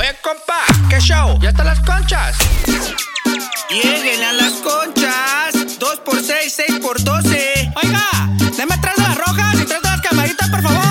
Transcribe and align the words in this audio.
Oye, 0.00 0.16
compa, 0.22 0.64
¿qué 0.88 0.98
show? 0.98 1.38
¿Ya 1.42 1.50
están 1.50 1.66
las 1.66 1.78
conchas? 1.80 2.34
Lleguen 3.68 4.22
a 4.22 4.32
las 4.32 4.54
conchas. 4.54 5.78
2 5.78 5.98
por 5.98 6.22
6, 6.22 6.54
6 6.56 6.80
por 6.80 7.04
12. 7.04 7.72
Oiga, 7.82 8.08
deme 8.56 8.78
tres 8.80 8.96
de 8.96 9.02
las 9.02 9.18
rojas 9.18 9.54
y 9.56 9.64
tres 9.66 9.82
de 9.82 9.90
las 9.90 10.00
camaritas, 10.00 10.48
por 10.48 10.62
favor. 10.62 10.89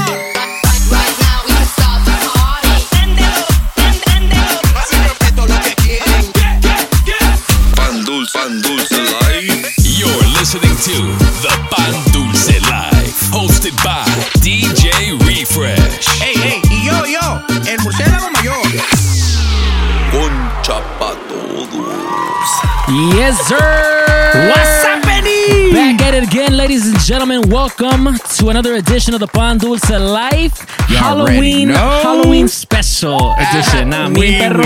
Yes, 23.29 23.47
sir. 23.47 24.49
What's 24.49 24.83
happening? 24.89 25.71
Back 25.71 26.01
at 26.01 26.15
it 26.15 26.23
again, 26.23 26.57
ladies 26.57 26.87
and 26.87 26.99
gentlemen. 26.99 27.47
Welcome 27.51 28.17
to 28.17 28.49
another 28.49 28.73
edition 28.73 29.13
of 29.13 29.19
the 29.19 29.27
Pan 29.27 29.59
Dulce 29.59 29.87
Life 29.91 30.67
Halloween 30.89 31.29
already 31.29 31.65
know. 31.65 31.99
Halloween 32.01 32.47
Special 32.47 33.35
Edition. 33.37 33.89
Nah, 33.89 34.09
mi 34.09 34.19
wee 34.19 34.37
perro. 34.39 34.63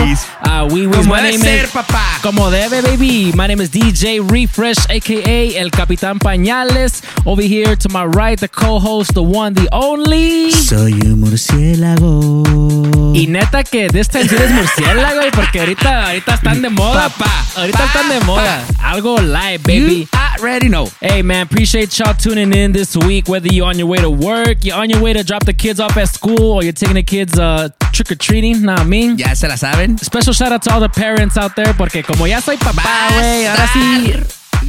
Wees. 0.62 0.71
Ah, 0.71 0.73
wee 0.73 0.88
wees. 0.88 0.98
Como 0.98 1.16
My 1.16 1.21
debe 1.21 1.31
name 1.38 1.43
ser, 1.43 1.63
is 1.66 1.71
papá. 1.71 2.20
Como 2.21 2.49
debe, 2.52 2.81
baby. 2.81 3.31
My 3.35 3.48
name 3.48 3.61
is 3.61 3.70
DJ 3.71 4.20
Refresh, 4.30 4.85
aka 4.89 5.55
El 5.57 5.70
Capitán 5.71 6.20
Pañales. 6.20 7.02
Over 7.25 7.41
here 7.44 7.75
to 7.75 7.89
my 7.89 8.05
right, 8.05 8.39
the 8.39 8.48
co-host, 8.48 9.13
the 9.13 9.23
one, 9.23 9.53
the 9.53 9.67
only. 9.71 10.52
Soy 10.52 10.94
un 11.05 11.20
murciélago. 11.21 13.13
Y 13.16 13.27
neta 13.27 13.63
que 13.63 13.88
de 13.89 13.99
esta 13.99 14.20
en 14.21 14.30
sí 14.30 14.35
es 14.35 14.52
murciélago, 14.52 15.17
güey, 15.20 15.31
porque 15.31 15.59
ahorita, 15.59 16.08
ahorita 16.08 16.34
están 16.35 16.61
de 16.61 16.70
moda. 16.70 17.09
Papá, 17.09 17.45
Ahorita 17.55 17.85
están 17.85 18.09
de 18.09 18.16
papá. 18.20 18.25
moda. 18.25 18.66
Algo 18.81 19.20
live, 19.22 19.59
baby. 19.64 20.08
You 20.11 20.20
already 20.39 20.67
know. 20.70 20.89
Hey 20.99 21.22
man, 21.22 21.42
appreciate 21.45 21.97
y'all 21.99 22.16
tuning 22.16 22.53
in 22.53 22.72
this 22.73 22.95
week. 22.97 23.27
Whether 23.27 23.49
you're 23.53 23.67
on 23.67 23.77
your 23.77 23.88
way 23.88 23.99
to 23.99 24.09
work, 24.09 24.64
you're 24.64 24.77
on 24.77 24.89
your 24.89 25.02
way 25.02 25.14
to 25.14 25.23
drop 25.23 25.45
the 25.45 25.53
kids 25.53 25.80
off 25.80 25.95
at 25.97 26.09
school, 26.09 26.53
or 26.53 26.64
you're 26.64 26.73
taking 26.73 26.95
the 26.95 27.03
kids 27.03 27.38
uh, 27.38 27.70
trick 27.92 28.11
or 28.11 28.16
treating. 28.16 28.64
Nah, 28.64 28.77
I 28.81 28.83
mean. 28.83 29.17
Ya 29.17 29.33
se 29.36 29.47
la 29.47 29.55
saben. 29.55 29.97
Special 29.99 30.33
shout 30.44 30.52
out 30.52 30.61
to 30.61 30.73
all 30.73 30.81
the 30.81 30.89
parents 30.89 31.38
out 31.38 31.55
there, 31.55 31.73
porque 31.73 32.03
como 32.03 32.27
ya 32.27 32.41
soy 32.41 32.58
papá, 32.58 32.83
güey, 33.13 33.45
ahora 33.45 33.69
sí, 33.72 34.13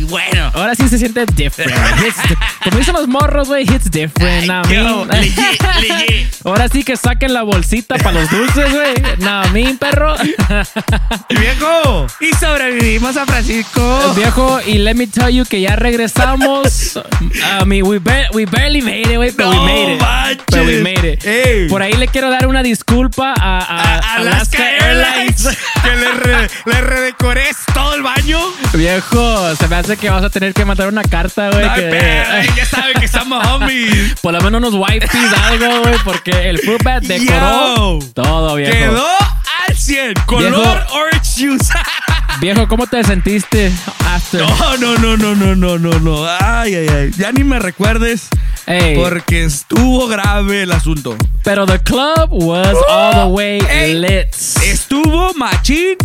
Bueno. 0.08 0.50
ahora 0.54 0.74
sí 0.74 0.88
se 0.88 0.98
siente 0.98 1.24
different. 1.34 1.72
Como 2.64 2.78
dicen 2.78 2.94
los 2.94 3.06
morros, 3.08 3.48
güey, 3.48 3.62
hits 3.64 3.90
different. 3.90 4.46
Nah, 4.46 4.62
legit. 4.64 6.32
Ahora 6.44 6.68
sí 6.68 6.82
que 6.84 6.96
saquen 6.96 7.32
la 7.32 7.42
bolsita 7.42 7.96
para 7.96 8.20
los 8.20 8.30
dulces, 8.30 8.70
güey. 8.72 8.94
Nah, 9.20 9.46
I 9.46 9.50
mean, 9.50 9.78
perro. 9.78 10.14
Viejo. 11.30 12.06
Y 12.20 12.32
sobrevivimos 12.34 13.16
a 13.16 13.26
Francisco. 13.26 14.12
Viejo, 14.14 14.60
y 14.66 14.78
let 14.78 14.94
me 14.94 15.06
tell 15.06 15.28
you 15.30 15.44
que 15.44 15.60
ya 15.60 15.76
regresamos. 15.76 16.98
I 17.60 17.64
mean, 17.64 17.86
we, 17.86 17.98
ba- 17.98 18.28
we 18.32 18.44
barely 18.46 18.82
made 18.82 19.02
it, 19.10 19.16
güey, 19.16 19.32
pero 19.32 19.50
we 19.50 19.56
No 19.56 19.64
made 19.64 19.94
it. 19.94 20.00
manches. 20.00 20.44
Pero 20.50 20.64
we 20.64 20.82
made 20.82 21.12
it. 21.14 21.24
Ey. 21.24 21.68
Por 21.68 21.82
ahí 21.82 21.94
le 21.94 22.08
quiero 22.08 22.30
dar 22.30 22.46
una 22.46 22.62
disculpa 22.62 23.32
a, 23.38 23.58
a- 23.58 23.98
A- 23.98 24.14
Alaska, 24.16 24.62
Airlines. 24.80 25.48
que 25.82 25.90
le, 25.96 26.12
re- 26.12 26.50
le 26.66 26.80
redecoré 26.80 27.46
todo 27.72 27.94
el 27.94 28.02
baño. 28.02 28.38
Viejo, 28.74 29.54
se 29.56 29.68
me 29.68 29.76
hace 29.76 29.83
que 29.98 30.08
vas 30.10 30.24
a 30.24 30.30
tener 30.30 30.52
que 30.54 30.64
mandar 30.64 30.88
una 30.88 31.02
carta, 31.02 31.50
güey. 31.50 31.64
Ay, 31.64 32.48
que- 32.48 32.54
ya 32.56 32.66
saben 32.66 32.94
que 33.00 33.06
somos 33.08 33.46
homies. 33.48 34.14
por 34.22 34.32
lo 34.32 34.40
menos 34.40 34.58
unos 34.58 34.74
wipes, 34.74 35.10
algo, 35.44 35.82
güey, 35.82 35.94
porque 36.04 36.48
el 36.48 36.58
fruit 36.58 36.82
bat 36.82 37.02
decoró 37.02 37.98
Yo. 38.00 38.12
todo, 38.14 38.54
viejo. 38.56 38.72
Quedó 38.72 39.06
al 39.68 39.76
100. 39.76 40.14
Color 40.26 40.50
Viejo. 40.54 40.94
orange 40.94 41.30
juice. 41.36 41.72
Viejo, 42.40 42.66
¿cómo 42.66 42.86
te 42.88 43.02
sentiste 43.04 43.70
after? 44.06 44.40
No, 44.40 44.76
no, 44.76 44.96
no, 44.98 45.16
no, 45.16 45.34
no, 45.36 45.54
no, 45.54 45.78
no, 45.78 45.98
no. 46.00 46.26
Ay, 46.40 46.74
ay, 46.74 46.88
ay. 46.88 47.10
Ya 47.16 47.30
ni 47.30 47.44
me 47.44 47.60
recuerdes 47.60 48.28
Ey, 48.66 48.96
porque 48.96 49.44
estuvo 49.44 50.08
grave 50.08 50.62
el 50.64 50.72
asunto. 50.72 51.16
pero 51.44 51.64
the 51.64 51.78
club 51.80 52.28
was 52.30 52.76
all 52.88 53.12
the 53.14 53.24
way 53.26 53.60
Ey. 53.70 53.94
lit. 53.94 54.34
Estuvo 54.64 55.32
machín 55.34 55.96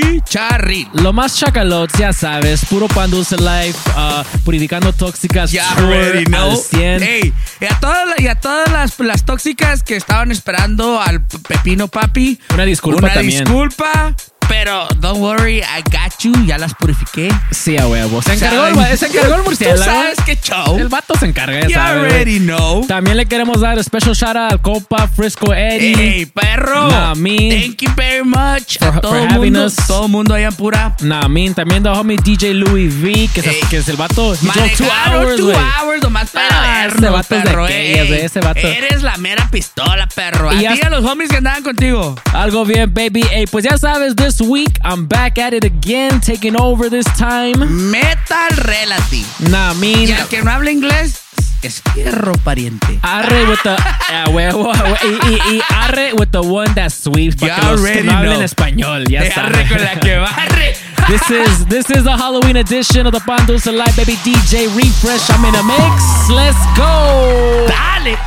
chicharrín. 0.00 0.88
Lo 0.94 1.12
más 1.12 1.36
chacalots, 1.36 1.94
ya 1.98 2.12
sabes, 2.12 2.64
puro 2.66 2.88
pan 2.88 3.10
dulce 3.10 3.36
life, 3.36 3.78
uh, 3.96 4.22
purificando 4.44 4.92
tóxicas, 4.92 5.50
Ya 5.50 5.70
already 5.76 6.24
know. 6.24 6.50
al 6.52 6.56
100. 6.56 7.02
Ey, 7.02 7.32
y 7.60 7.64
a 7.64 7.78
todas, 7.80 8.20
y 8.20 8.26
a 8.28 8.34
todas 8.34 8.70
las, 8.70 8.98
las 9.00 9.24
tóxicas 9.24 9.82
que 9.82 9.96
estaban 9.96 10.30
esperando 10.32 11.00
al 11.00 11.24
Pepino 11.26 11.88
Papi. 11.88 12.38
Una 12.54 12.64
disculpa 12.64 12.98
Una 13.06 13.14
también. 13.14 13.44
disculpa. 13.44 14.14
Pero 14.48 14.88
don't 15.00 15.18
worry, 15.20 15.58
I 15.58 15.82
got 15.90 16.18
you. 16.20 16.32
Ya 16.46 16.58
las 16.58 16.74
purifiqué. 16.74 17.28
Sí, 17.50 17.76
a 17.76 17.86
huevo. 17.86 18.22
Se 18.22 18.34
encargó, 18.34 18.66
el, 18.66 18.98
se 18.98 19.06
encargó 19.06 19.34
el 19.34 19.40
Tú 19.42 19.44
murciélago. 19.44 19.84
sabes 19.84 20.18
qué 20.24 20.36
show. 20.36 20.78
El 20.78 20.88
vato 20.88 21.14
se 21.18 21.26
encarga, 21.26 21.60
ya 21.62 21.68
You 21.68 21.78
already 21.80 22.38
know. 22.40 22.86
También 22.86 23.16
le 23.16 23.26
queremos 23.26 23.60
dar 23.60 23.82
special 23.84 24.14
shout 24.14 24.36
out 24.36 24.52
al 24.52 24.60
compa 24.62 25.06
Frisco 25.08 25.52
Eddie. 25.52 25.94
Ey, 26.18 26.26
perro. 26.26 26.88
Me. 27.16 27.36
Thank 27.66 27.82
you 27.82 27.90
very 27.96 28.24
much. 28.24 28.78
For- 28.78 28.88
a 28.88 29.00
todo 29.00 29.16
el 29.16 29.28
mundo. 29.30 29.66
us. 29.66 29.76
Todo 29.86 30.06
el 30.06 30.10
mundo 30.12 30.34
allá 30.34 30.48
en 30.48 30.54
pura. 30.54 30.96
Mean, 31.28 31.54
también 31.54 31.82
the 31.82 31.90
homie 31.90 32.16
DJ 32.16 32.54
Louis 32.54 32.92
V, 32.94 33.28
que, 33.34 33.40
es- 33.40 33.46
Ey. 33.46 33.60
que 33.70 33.76
es 33.78 33.88
el 33.88 33.96
vato. 33.96 34.34
Drove 34.34 34.38
two 34.76 34.84
Manejaron 34.86 35.24
hours, 35.24 35.36
two 35.36 35.50
hours 35.52 36.02
nomás 36.02 36.30
para 36.30 36.48
Ah, 36.50 36.82
vernos, 36.86 37.02
ese 37.02 37.10
vato 37.10 37.34
es 37.36 37.42
de 37.44 37.48
perro. 37.50 37.64
aquellas, 37.66 37.98
ey. 38.06 38.10
de 38.10 38.24
ese 38.24 38.40
vato. 38.40 38.66
Eres 38.66 39.02
la 39.02 39.16
mera 39.18 39.48
pistola, 39.50 40.06
perro. 40.08 40.52
Y 40.54 40.64
A 40.66 40.72
a 40.72 40.90
los 40.90 41.04
homies 41.04 41.28
que 41.28 41.36
andaban 41.36 41.62
contigo. 41.62 42.14
Algo 42.32 42.64
bien, 42.64 42.92
baby. 42.94 43.22
Ey, 43.32 43.46
pues 43.46 43.64
ya 43.64 43.76
sabes, 43.78 44.14
this 44.16 44.37
week 44.40 44.78
I'm 44.84 45.06
back 45.06 45.38
at 45.38 45.54
it 45.54 45.64
again, 45.64 46.20
taking 46.20 46.60
over 46.60 46.88
this 46.88 47.06
time. 47.16 47.58
Metal 47.90 48.48
Relative. 48.64 49.50
Nah, 49.50 49.70
I 49.70 49.74
mean, 49.80 50.08
Y 50.08 50.12
al 50.12 50.28
que 50.28 50.42
no 50.42 50.50
habla 50.50 50.70
inglés 50.70 51.22
es 51.62 51.82
fierro 51.92 52.32
pariente. 52.44 52.98
Arre 53.02 53.44
with 53.46 53.62
the 53.62 53.76
ah, 54.10 54.26
huevo, 54.30 54.72
y, 54.72 55.28
y, 55.28 55.56
y 55.56 55.62
arre 55.70 56.12
with 56.12 56.30
the 56.30 56.40
one 56.40 56.72
that 56.74 56.90
sweeps 56.90 57.36
para 57.36 57.56
que 57.56 57.66
los 57.66 57.80
que 57.82 58.02
no 58.02 58.12
hablen 58.12 58.42
español, 58.42 59.06
ya 59.08 59.22
arre 59.22 59.66
con 59.68 59.82
la 59.82 60.00
que 60.00 60.16
barre. 60.18 60.76
This 61.08 61.30
is 61.30 61.66
this 61.66 61.88
is 61.88 62.04
the 62.04 62.14
Halloween 62.14 62.56
edition 62.56 63.06
of 63.06 63.14
the 63.14 63.20
Pan 63.20 63.46
Dulce 63.46 63.72
Live, 63.72 63.96
baby. 63.96 64.16
DJ 64.16 64.68
Refresh, 64.76 65.30
I'm 65.30 65.42
in 65.46 65.54
a 65.54 65.62
mix. 65.62 66.28
Let's 66.28 66.58
go. 66.76 67.66
Dale. 67.66 68.18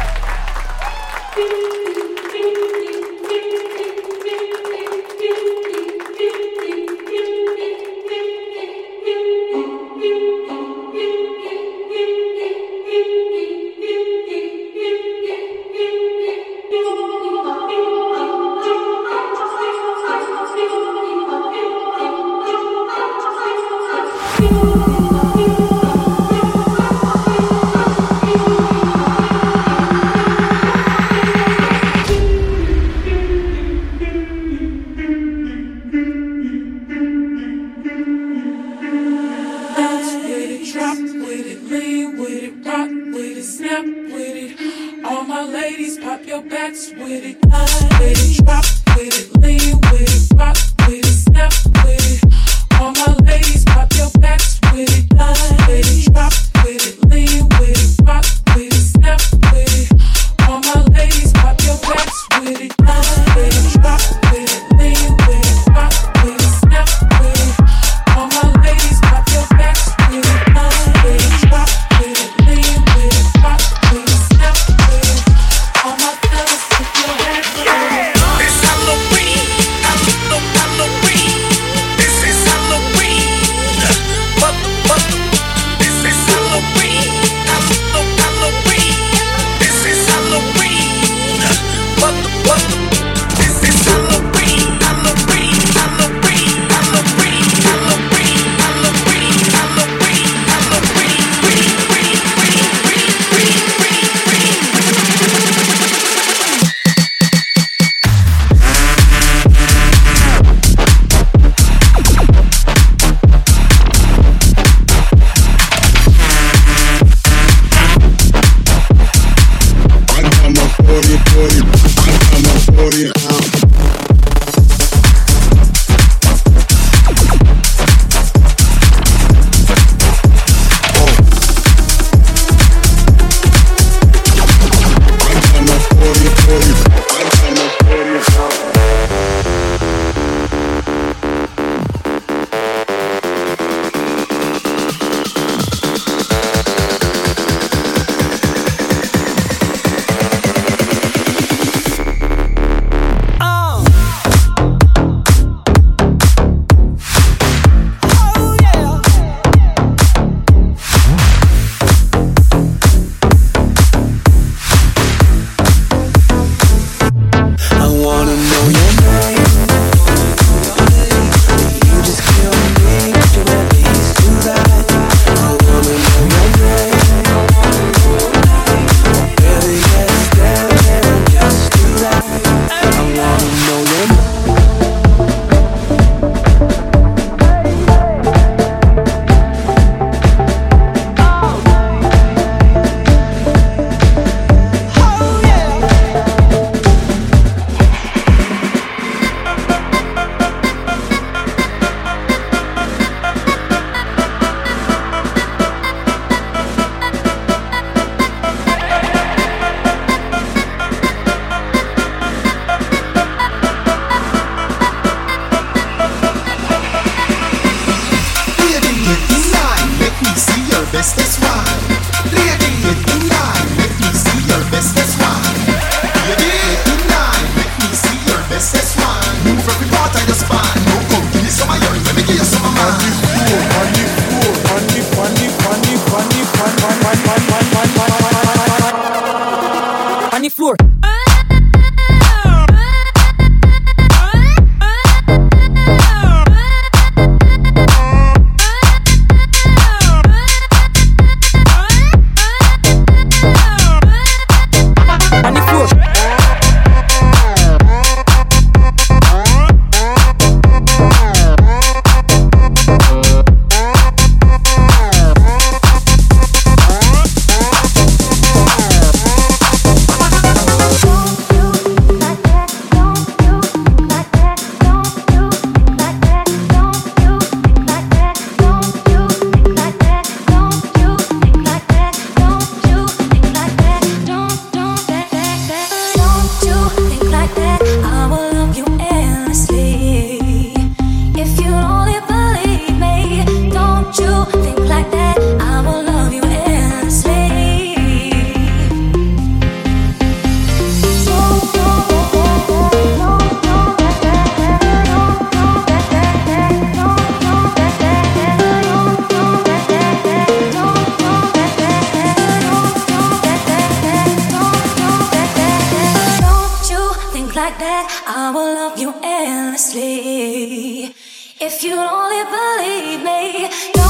I 318.51 318.53
will 318.53 318.75
love 318.75 318.99
you 318.99 319.13
endlessly. 319.23 321.15
If 321.61 321.83
you 321.85 321.95
only 321.95 322.43
believe 322.51 323.23
me. 323.23 324.00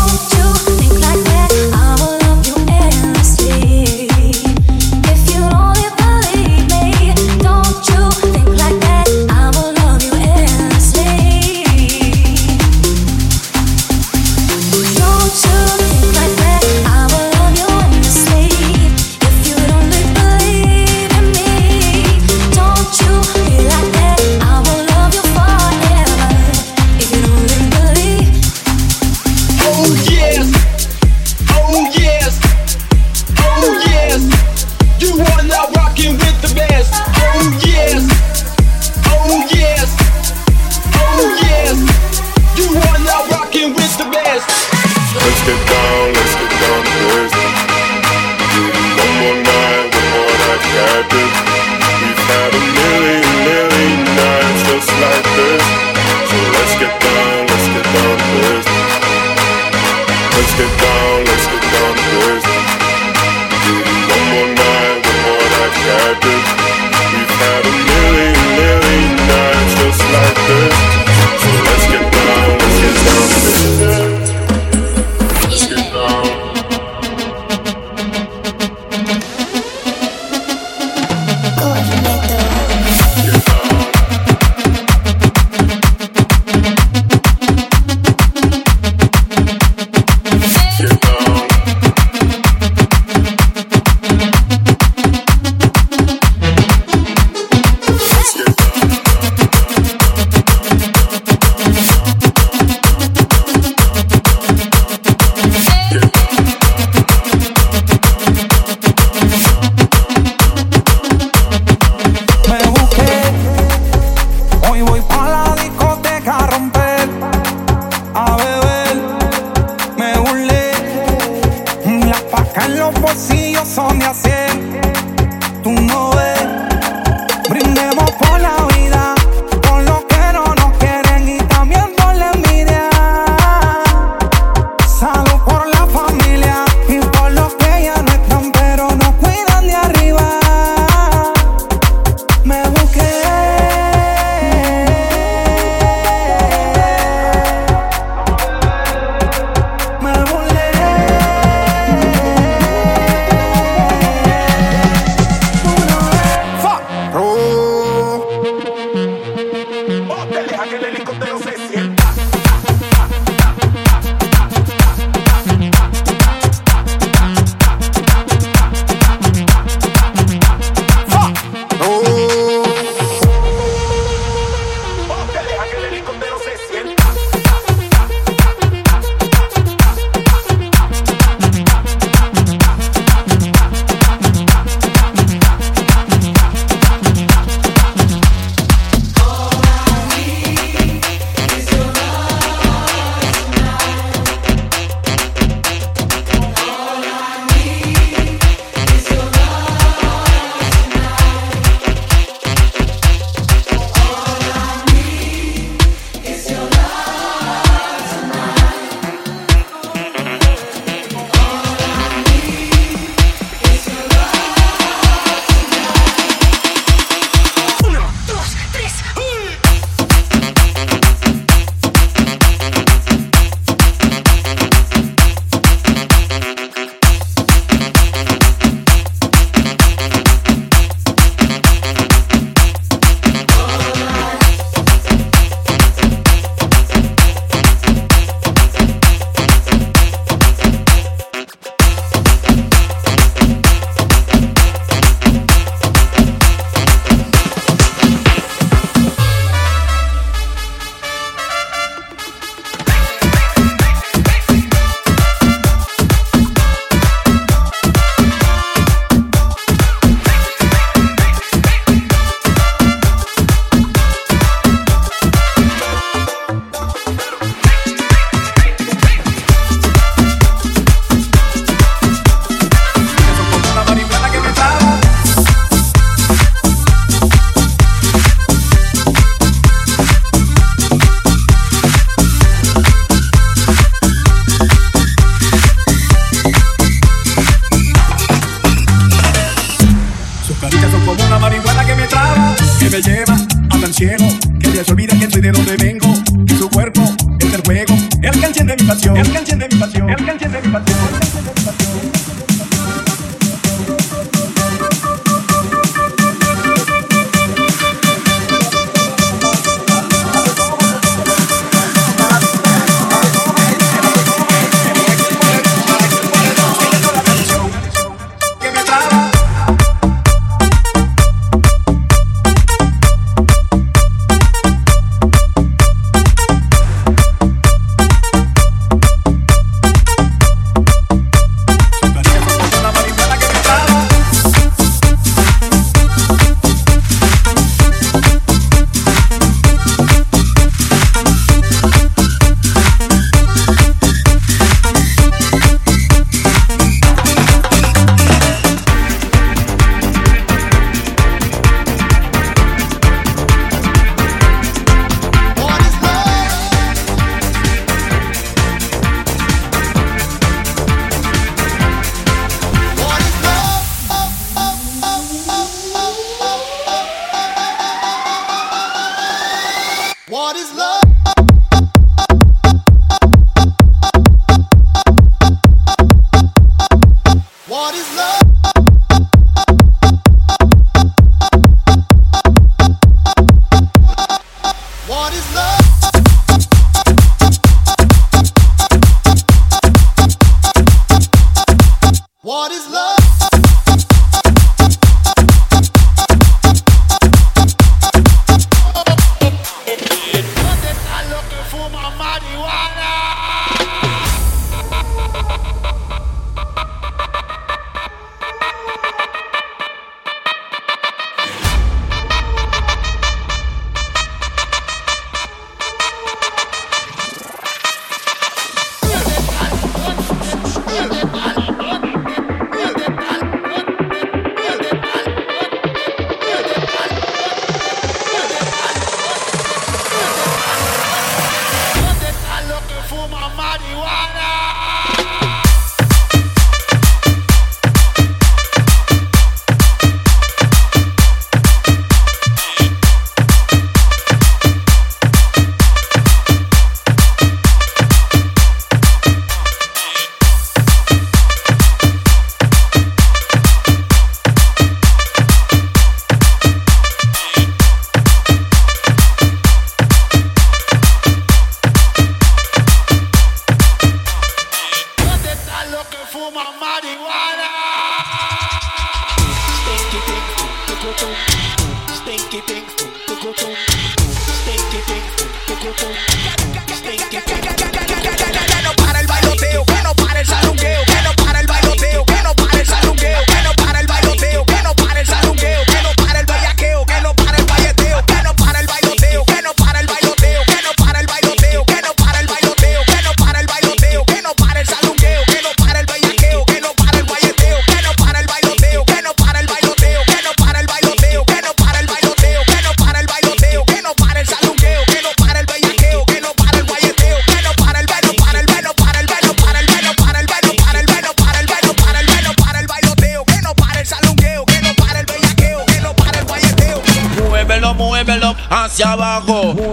What 370.31 370.55
is 370.55 370.73
love? 370.73 371.40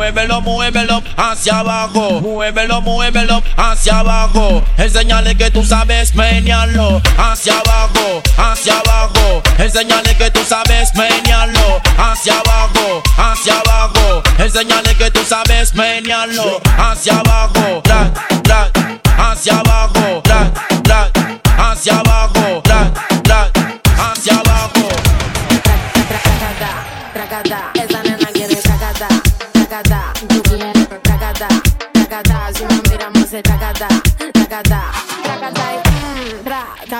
muévelo, 0.08 0.40
muévelo 0.40 1.02
hacia 1.18 1.58
abajo, 1.58 2.20
muévelo, 2.22 2.80
muévelo 2.80 3.42
hacia 3.58 3.98
abajo, 3.98 4.62
enseñale 4.78 5.36
que 5.36 5.50
tú 5.50 5.62
sabes 5.62 6.14
menearlo, 6.14 7.02
hacia 7.18 7.58
abajo, 7.58 8.22
hacia 8.38 8.78
abajo, 8.78 9.42
enseñale 9.58 10.16
que 10.16 10.30
tú 10.30 10.40
sabes 10.48 10.94
menearlo, 10.94 11.82
hacia 11.98 12.38
abajo, 12.38 13.02
hacia 13.18 13.58
abajo, 13.60 14.22
enseñale 14.38 14.94
que 14.96 15.10
tú 15.10 15.20
sabes 15.28 15.74
menearlo, 15.74 16.58
hacia 16.78 17.18
abajo. 17.18 17.57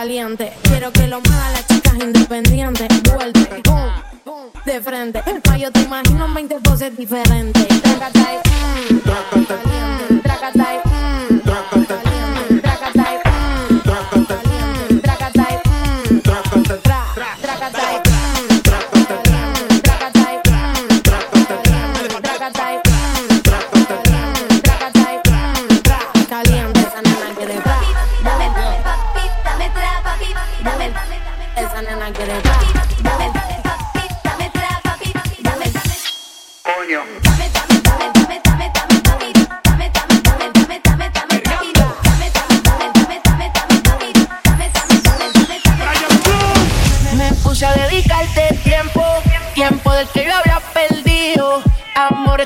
caliente. 0.09 0.51
Quiero 0.63 0.91
que 0.91 1.07
lo 1.07 1.21
muevan 1.21 1.53
las 1.53 1.67
chicas 1.67 1.93
independientes. 2.01 2.89
Vuelve, 3.13 3.61
boom, 3.63 3.93
boom, 4.25 4.47
de 4.65 4.81
frente. 4.81 5.23
Pa' 5.45 5.59
yo 5.59 5.71
te 5.71 5.83
imagino 5.83 6.33
20 6.33 6.59
voces 6.61 6.97
diferentes. 6.97 7.67
Trácate, 7.83 8.41
mmm, 8.49 8.99
caliente. 9.45 10.15
Trácate, 10.23 10.59
mm, 10.83 10.88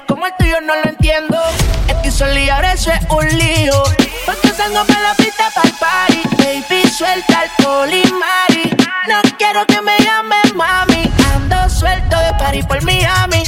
como 0.06 0.26
el 0.26 0.32
tuyo 0.38 0.60
no 0.60 0.74
lo 0.76 0.88
entiendo. 0.88 1.38
Estoy 1.88 2.10
solo 2.10 2.38
y 2.38 2.48
ahora 2.48 2.72
eso 2.72 2.90
es 2.90 3.00
un 3.10 3.26
lío. 3.38 3.82
Porque 4.26 4.48
salgo 4.50 4.84
para 4.84 5.00
la 5.02 5.14
pista 5.14 5.50
para 5.54 5.68
el 5.68 5.74
party. 5.74 6.22
Baby, 6.38 6.88
suelta 6.88 7.44
el 7.44 7.94
y 7.94 8.12
mari. 8.12 8.76
No 9.08 9.20
quiero 9.36 9.66
que 9.66 9.80
me 9.82 9.98
llames 9.98 10.54
mami. 10.54 11.10
Ando 11.34 11.68
suelto 11.68 12.18
de 12.18 12.32
party 12.34 12.62
por 12.62 12.82
Miami 12.82 13.41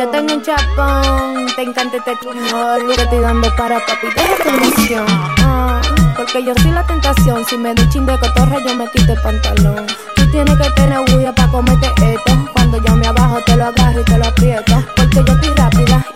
Yo 0.00 0.08
tengo 0.08 0.32
un 0.32 0.40
chapón, 0.40 1.46
te 1.56 1.60
encanta 1.60 1.98
este 1.98 2.16
te 2.16 2.32
mejor. 2.32 2.82
Lo 2.84 2.94
que 2.94 3.02
estoy 3.02 3.20
dando 3.20 3.54
para 3.54 3.84
papi, 3.84 4.06
deja 4.16 4.44
tu 4.44 4.80
misión. 4.80 5.04
Ah, 5.42 5.82
porque 6.16 6.42
yo 6.42 6.54
soy 6.62 6.70
la 6.70 6.86
tentación. 6.86 7.44
Si 7.44 7.58
me 7.58 7.74
doy 7.74 7.86
chin 7.90 8.06
de 8.06 8.18
cotorra, 8.18 8.60
yo 8.66 8.74
me 8.76 8.90
quito 8.92 9.12
el 9.12 9.20
pantalón. 9.20 9.86
Tú 10.16 10.26
tienes 10.30 10.56
que 10.56 10.70
tener 10.70 11.00
huya 11.00 11.34
para 11.34 11.48
comerte 11.48 11.88
esto. 12.14 12.32
Cuando 12.54 12.82
yo 12.82 12.96
me 12.96 13.08
abajo, 13.08 13.40
te 13.44 13.54
lo 13.58 13.66
agarro 13.66 14.00
y 14.00 14.04
te 14.04 14.16
lo 14.16 14.24
aprieto. 14.24 14.82
Porque 14.96 15.16
yo 15.16 15.34
estoy 15.34 15.54
rápida 15.54 16.06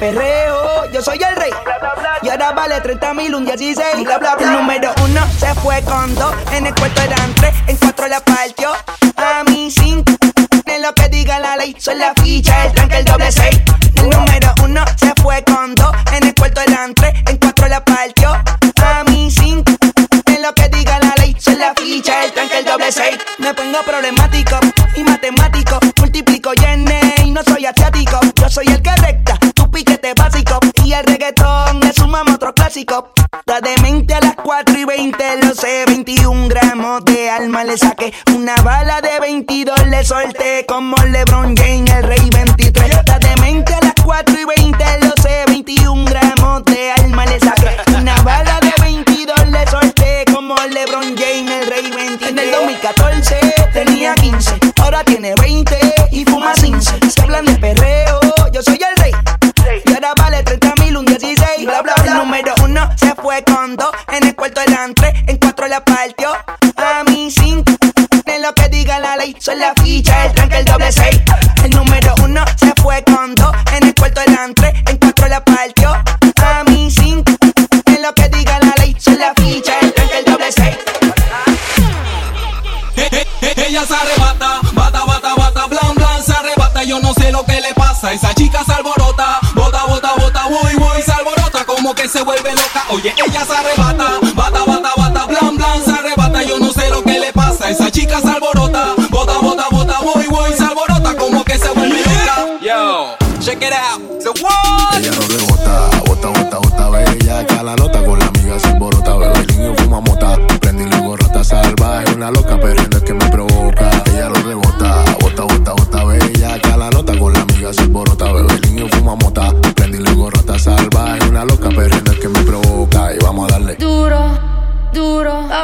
perreo. 0.00 0.29
Esa 88.02 88.34
chica 88.34 88.64
se 88.64 88.72
alborota, 88.72 89.38
bota, 89.54 89.84
bota, 89.86 90.14
bota, 90.16 90.48
voy, 90.48 90.74
voy, 90.76 91.02
se 91.02 91.12
alborota, 91.12 91.64
como 91.64 91.94
que 91.94 92.08
se 92.08 92.22
vuelve 92.22 92.50
loca. 92.54 92.84
Oye, 92.90 93.14
ella 93.24 93.44
se 93.44 93.52
arrebata, 93.52 94.18
bata, 94.34 94.64
bata, 94.66 94.90
bata, 94.96 95.26
blan, 95.26 95.56
blan, 95.56 95.84
se 95.84 95.92
arrebata. 95.92 96.42
Yo 96.42 96.58
no 96.58 96.72
sé 96.72 96.88
lo 96.88 97.02
que 97.02 97.20
le 97.20 97.32
pasa. 97.32 97.68
Esa 97.68 97.90
chica 97.90 98.20
se 98.20 98.28
alborota, 98.28 98.94
bota, 99.10 99.38
bota, 99.38 99.66
bota, 99.70 99.98
voy, 100.00 100.26
voy, 100.28 100.52
se 100.54 100.64
alborota, 100.64 101.14
como 101.14 101.44
que 101.44 101.58
se 101.58 101.68
vuelve 101.68 102.00
loca. 102.00 102.46
Yo, 102.62 103.16
check 103.38 103.62
it 103.62 103.72
out, 103.72 104.00
so 104.22 104.32
what? 104.42 104.98
Ella 104.98 105.10
no 105.12 105.26
rebota, 105.28 105.90
bota, 106.06 106.28
bota, 106.28 106.58
bota, 106.58 106.88
bella, 106.88 107.38
acá 107.40 107.62
la 107.62 107.76
nota 107.76 108.04
con 108.04 108.18
la 108.18 108.26
amiga 108.26 108.58
se 108.58 108.68
alborota, 108.68 109.14
bebé, 109.16 109.46
niño 109.54 109.74
fuma 109.76 110.00
mota, 110.00 110.38
prendí 110.60 110.84
luego 110.86 111.16
rata 111.16 111.44
salvaje, 111.44 112.12
una 112.14 112.30
loca, 112.30 112.58
pero 112.60 112.79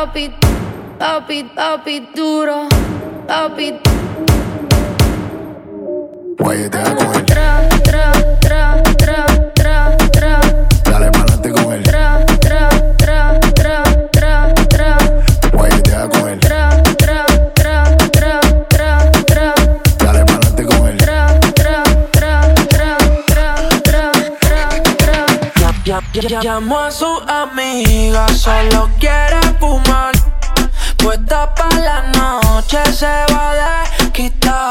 papi, 0.07 0.31
papi, 0.99 1.38
papi, 1.51 1.95
duro, 2.14 2.69
papi. 3.27 3.75
Guayetea 6.38 6.95
con 6.95 7.76
Llamó 26.42 26.79
a 26.81 26.90
su 26.90 27.07
amiga, 27.27 28.27
solo 28.29 28.90
quiere 28.99 29.40
fumar. 29.59 30.12
Puesta 30.99 31.55
pa' 31.55 31.68
la 31.77 32.03
noche, 32.12 32.79
se 32.92 33.07
va 33.33 33.83
a 33.83 34.12
quitar. 34.12 34.68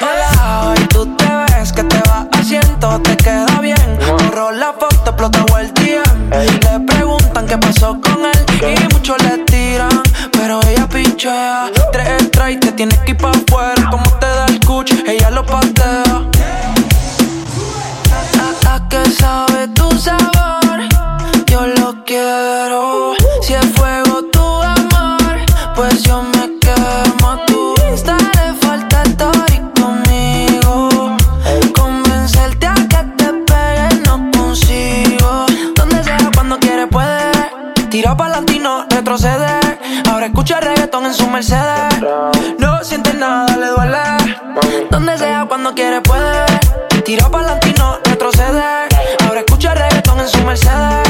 Hola, 0.00 0.62
hoy 0.66 0.78
tú 0.88 1.06
te 1.16 1.26
ves 1.26 1.72
que 1.72 1.84
te 1.84 2.00
va 2.08 2.26
haciendo, 2.32 3.00
te 3.02 3.16
queda 3.16 3.60
bien. 3.60 3.98
Borró 4.06 4.50
la 4.50 4.72
foto, 4.72 5.10
explotó 5.10 5.58
el 5.58 5.72
DM. 5.74 6.30
Le 6.30 6.80
preguntan 6.86 7.46
qué 7.46 7.58
pasó 7.58 8.00
con 8.00 8.24
él 8.24 8.76
y 8.76 8.94
muchos 8.94 9.22
le 9.22 9.38
tiran, 9.44 10.02
pero 10.32 10.60
ella 10.66 10.88
pinchea. 10.88 11.70
Tres 11.92 12.30
y 12.50 12.56
te 12.56 12.72
tienes 12.72 12.98
que 13.00 13.12
ir 13.12 13.16
pa' 13.18 13.30
afuera. 13.30 13.90
Como 13.90 14.10
te 14.18 14.26
da 14.26 14.46
el 14.46 14.58
cuch, 14.60 14.92
ella 15.06 15.30
lo 15.30 15.44
patea. 15.46 16.29
Sabe 19.18 19.68
tu 19.68 19.90
sabor, 19.98 20.78
yo 21.46 21.66
lo 21.66 22.04
quiero. 22.04 23.14
Si 23.42 23.54
es 23.54 23.66
fuego 23.74 24.22
tu 24.32 24.62
amor, 24.62 25.36
pues 25.74 26.02
yo 26.02 26.22
me 26.22 26.58
quemo. 26.60 27.36
Insta 27.90 28.16
le 28.16 28.54
falta 28.60 29.02
story 29.02 29.60
conmigo. 29.78 31.16
Convencerte 31.74 32.66
a 32.66 32.74
que 32.74 33.02
te 33.16 33.32
pegues 33.48 34.00
no 34.06 34.30
consigo. 34.30 35.46
Donde 35.74 36.04
sea, 36.04 36.30
cuando 36.34 36.58
quiere 36.58 36.86
puede. 36.86 37.32
Tira 37.90 38.16
para 38.16 38.40
latino, 38.40 38.86
retrocede. 38.88 39.60
Ahora 40.08 40.26
escucha 40.26 40.60
reggaetón 40.60 41.06
en 41.06 41.14
su 41.14 41.26
Mercedes. 41.28 42.00
No 42.58 42.82
siente 42.84 43.12
nada, 43.14 43.56
le 43.56 43.66
duele. 43.66 43.98
Donde 44.90 45.18
sea, 45.18 45.46
cuando 45.48 45.74
quiere 45.74 46.00
puede. 46.00 46.46
Tira 47.04 47.28
para 47.28 47.54
latino, 47.54 47.98
retrocede. 48.04 48.79
Su 50.30 50.44
Mercedes. 50.44 51.09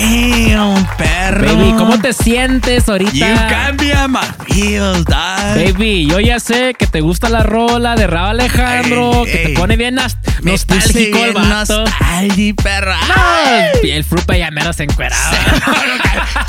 Damn, 0.00 0.86
perro. 0.96 1.44
Baby, 1.56 1.72
¿cómo 1.76 1.98
te 2.00 2.12
sientes 2.14 2.88
ahorita? 2.88 3.12
You 3.12 3.34
cambia 3.48 4.08
my 4.08 4.20
feels, 4.48 5.04
dog. 5.04 5.54
Baby, 5.54 6.06
yo 6.06 6.20
ya 6.20 6.40
sé 6.40 6.74
que 6.74 6.86
te 6.86 7.00
gusta 7.02 7.28
la 7.28 7.42
rola 7.42 7.94
de 7.96 8.06
Rabo 8.06 8.28
Alejandro, 8.28 9.26
Ey, 9.26 9.32
que 9.32 9.38
te 9.38 9.48
pone 9.50 9.76
bien 9.76 9.96
Me 10.42 10.52
nostálgico 10.52 11.24
el 11.24 11.34
vato. 11.34 11.84
nostalgia, 11.84 12.54
perra. 12.54 12.96
No, 13.10 13.80
el 13.82 14.04
frupa 14.04 14.36
ya 14.36 14.50
mero 14.50 14.72
se 14.72 14.84
encueraba. 14.84 15.30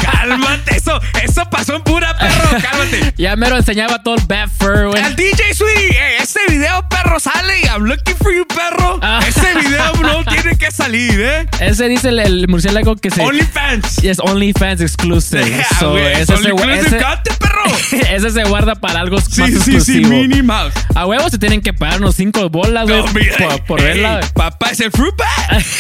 Cálmate, 0.01 0.77
eso, 0.77 0.99
eso 1.21 1.43
pasó 1.49 1.75
en 1.75 1.81
pura, 1.83 2.17
perro. 2.17 2.49
Cálmate. 2.61 3.13
ya 3.17 3.35
mero 3.35 3.57
enseñaba 3.57 4.01
todo 4.03 4.15
el 4.15 4.25
bad 4.27 4.47
fur, 4.49 4.87
güey. 4.89 5.03
El 5.03 5.15
DJ 5.15 5.53
Sweetie, 5.53 5.89
ey, 5.89 6.15
ese 6.21 6.39
video, 6.49 6.87
perro, 6.89 7.19
sale 7.19 7.59
y 7.61 7.65
I'm 7.65 7.83
looking 7.83 8.15
for 8.15 8.33
you, 8.33 8.45
perro. 8.47 8.99
Ah. 9.01 9.19
Ese 9.27 9.53
video 9.59 9.93
no 10.01 10.23
tiene 10.25 10.57
que 10.57 10.71
salir, 10.71 11.19
¿eh? 11.19 11.47
Ese 11.59 11.87
dice 11.89 12.09
el, 12.09 12.19
el 12.19 12.47
murciélago 12.47 12.95
que 12.95 13.09
se... 13.09 13.21
OnlyFans. 13.45 14.03
Es 14.03 14.19
OnlyFans 14.19 14.81
exclusive. 14.81 15.45
Yeah, 15.49 15.65
So, 15.79 15.91
güey, 15.91 16.05
ese, 16.13 16.33
Exclusive 16.33 16.79
ese- 16.79 16.97
perro. 17.39 17.63
ese 18.11 18.29
se 18.31 18.43
guarda 18.45 18.75
para 18.75 18.99
algo 19.01 19.19
Sí, 19.21 19.41
más 19.41 19.49
sí, 19.49 19.55
sí, 19.61 19.75
exclusivo. 19.75 20.09
Minnie 20.09 20.43
Mouse. 20.43 20.73
A 20.95 21.05
huevos 21.05 21.31
se 21.31 21.37
tienen 21.37 21.61
que 21.61 21.73
pagar 21.73 21.99
unos 22.01 22.15
5 22.15 22.49
bolas, 22.49 22.87
güey, 22.87 23.01
por, 23.37 23.63
por 23.65 23.79
ey, 23.79 23.85
verla. 23.85 24.17
güey. 24.19 24.31
Papá 24.33 24.69
es 24.71 24.79
el 24.79 24.91
fruit 24.91 25.15
bat. 25.15 25.61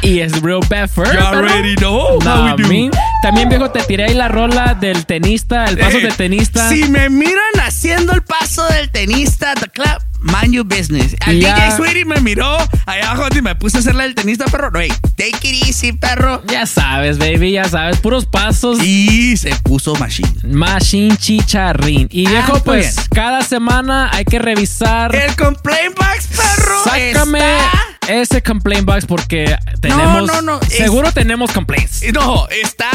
Y 0.00 0.20
es 0.20 0.40
real 0.42 0.60
bad 0.70 0.88
fur, 0.88 1.06
You 1.12 1.18
already 1.18 1.74
know 1.74 2.20
No, 2.24 2.30
how 2.50 2.54
we 2.56 2.62
do. 2.62 2.68
me- 2.68 2.90
También, 3.20 3.48
viejo, 3.48 3.70
te 3.72 3.82
tiré 3.82 4.04
ahí 4.04 4.14
la 4.14 4.28
rola 4.28 4.74
del 4.80 5.04
tenista, 5.06 5.64
el 5.64 5.76
paso 5.76 5.96
Ey, 5.98 6.04
de 6.04 6.12
tenista. 6.12 6.68
Si 6.68 6.84
me 6.84 7.10
miran 7.10 7.34
haciendo 7.66 8.12
el 8.12 8.22
paso 8.22 8.64
del 8.68 8.90
tenista, 8.90 9.54
the 9.54 9.66
clap 9.68 10.00
mind 10.28 10.52
your 10.54 10.64
business. 10.64 11.14
Al 11.20 11.38
Ya. 11.40 11.54
DJ 11.54 11.76
Sweetie 11.76 12.04
me 12.04 12.20
miró 12.20 12.56
allá 12.86 13.10
abajo 13.10 13.28
y 13.36 13.42
me 13.42 13.54
puse 13.54 13.78
a 13.78 13.80
hacerle 13.80 14.04
el 14.04 14.14
tenista, 14.14 14.44
perro. 14.46 14.70
No, 14.70 14.80
hey, 14.80 14.92
take 15.16 15.38
it 15.48 15.66
easy, 15.66 15.92
perro. 15.92 16.42
Ya 16.46 16.66
sabes, 16.66 17.18
baby, 17.18 17.52
ya 17.52 17.64
sabes. 17.68 17.98
Puros 18.00 18.26
pasos. 18.26 18.78
Y 18.82 19.36
se 19.36 19.54
puso 19.56 19.94
machine. 19.96 20.30
Machine 20.44 21.16
chicharrín. 21.16 22.08
Y 22.10 22.26
viejo, 22.26 22.56
Ah, 22.56 22.62
pues 22.64 22.94
pues. 22.94 23.08
cada 23.14 23.42
semana 23.42 24.10
hay 24.12 24.24
que 24.24 24.38
revisar. 24.38 25.14
El 25.14 25.34
complaint 25.36 25.96
box, 25.96 26.26
perro. 26.28 26.84
Sácame 26.84 27.38
está- 27.38 28.12
ese 28.20 28.42
complaint 28.42 28.84
box 28.86 29.06
porque 29.06 29.56
tenemos. 29.80 30.26
no, 30.26 30.42
no, 30.42 30.60
es- 30.60 30.68
Seguro 30.76 31.12
tenemos 31.12 31.50
complaints. 31.52 32.02
No, 32.12 32.48
está 32.48 32.90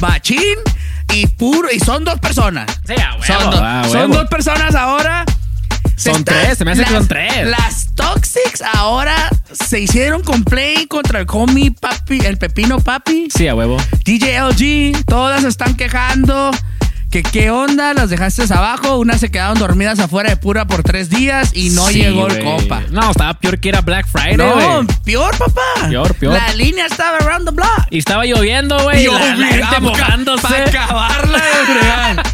machín 0.00 0.54
y 1.12 1.26
puro. 1.28 1.68
Y 1.72 1.78
son 1.80 2.04
dos 2.04 2.18
personas. 2.20 2.66
Sí, 2.86 2.94
a 2.94 3.14
huevo, 3.14 3.52
Son, 3.92 4.12
a 4.12 4.16
dos 4.16 4.28
personas 4.28 4.74
ahora. 4.74 5.24
Se 5.96 6.12
Son 6.12 6.24
tres, 6.24 6.58
se 6.58 6.64
me 6.64 6.72
hace 6.72 6.84
que 6.84 6.90
las- 6.90 6.98
son 7.00 7.08
tres. 7.08 7.46
Las 7.46 7.94
Toxics 7.94 8.62
ahora 8.74 9.30
se 9.50 9.80
hicieron 9.80 10.22
complaint 10.22 10.88
contra 10.88 11.20
el 11.20 11.26
Comi 11.26 11.70
Papi, 11.70 12.18
el 12.24 12.36
Pepino 12.36 12.80
Papi. 12.80 13.28
Sí, 13.34 13.48
a 13.48 13.54
huevo. 13.54 13.78
DJ 14.04 14.36
LG, 14.40 15.04
todas 15.06 15.44
están 15.44 15.74
quejando. 15.74 16.50
Que 17.10 17.22
qué 17.22 17.50
onda, 17.50 17.94
las 17.94 18.10
dejaste 18.10 18.42
abajo. 18.52 18.98
Unas 18.98 19.20
se 19.20 19.30
quedaron 19.30 19.58
dormidas 19.58 19.98
afuera 20.00 20.28
de 20.28 20.36
pura 20.36 20.66
por 20.66 20.82
tres 20.82 21.08
días 21.08 21.50
y 21.54 21.70
no 21.70 21.86
Sí, 21.86 22.00
llegó 22.02 22.26
el 22.26 22.42
güey. 22.42 22.44
compa. 22.44 22.82
No, 22.90 23.10
estaba 23.12 23.32
peor 23.34 23.58
que 23.60 23.68
era 23.70 23.80
Black 23.80 24.06
Friday, 24.06 24.36
No, 24.36 24.52
güey. 24.54 24.86
peor, 25.04 25.34
papá. 25.38 25.62
Peor, 25.88 26.14
peor. 26.16 26.34
La 26.34 26.52
línea 26.54 26.84
estaba 26.86 27.16
around 27.18 27.46
the 27.48 27.52
block. 27.54 27.86
Y 27.90 27.98
estaba 27.98 28.26
lloviendo, 28.26 28.82
güey. 28.82 29.06
Gente 29.06 29.80
mojándose. 29.80 30.42
Para 30.42 30.64
acabarla. 30.68 31.42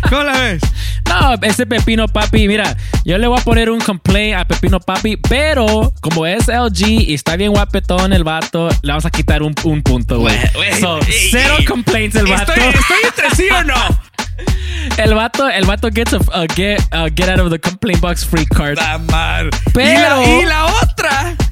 ¿Cómo 0.09 0.23
la 0.25 0.39
ves? 0.39 0.63
No, 1.21 1.35
ese 1.43 1.67
Pepino 1.67 2.07
Papi, 2.09 2.49
mira, 2.49 2.77
yo 3.05 3.19
le 3.19 3.27
voy 3.27 3.39
a 3.39 3.43
poner 3.45 3.71
un 3.71 3.81
complaint 3.81 4.37
a 4.37 4.45
Pepino 4.45 4.81
Papi, 4.81 5.17
pero 5.17 5.93
como 6.01 6.27
es 6.27 6.49
LG 6.49 6.87
y 7.09 7.15
está 7.15 7.37
bien 7.37 7.53
guapetón 7.53 8.13
el 8.13 8.25
vato, 8.25 8.69
le 8.83 8.89
vamos 8.93 9.05
a 9.05 9.11
quitar 9.11 9.43
un, 9.43 9.55
un 9.65 9.83
punto, 9.83 10.19
güey. 10.21 10.37
So, 10.81 10.99
ey, 10.99 11.29
cero 11.31 11.55
ey, 11.59 11.65
complaints 11.65 12.17
el 12.17 12.27
vato. 12.27 12.53
Estoy, 12.53 12.69
estoy 12.69 12.97
entre 13.07 13.31
sí 13.37 13.49
o 13.51 13.65
no. 13.65 13.75
El 14.97 15.15
vato, 15.15 15.49
el 15.49 15.65
vato 15.67 15.89
gets 15.95 16.13
a, 16.15 16.17
a 16.33 16.47
get, 16.57 16.81
a 16.91 17.09
get 17.15 17.29
out 17.29 17.39
of 17.39 17.51
the 17.51 17.59
complaint 17.61 18.01
box 18.01 18.25
free 18.27 18.47
card. 18.47 18.77
La 18.77 18.99
mar. 18.99 19.49
Pero- 19.73 20.23
Y 20.23 20.27
la, 20.27 20.41
y 20.41 20.45
la 20.45 20.67
otra. 20.67 20.92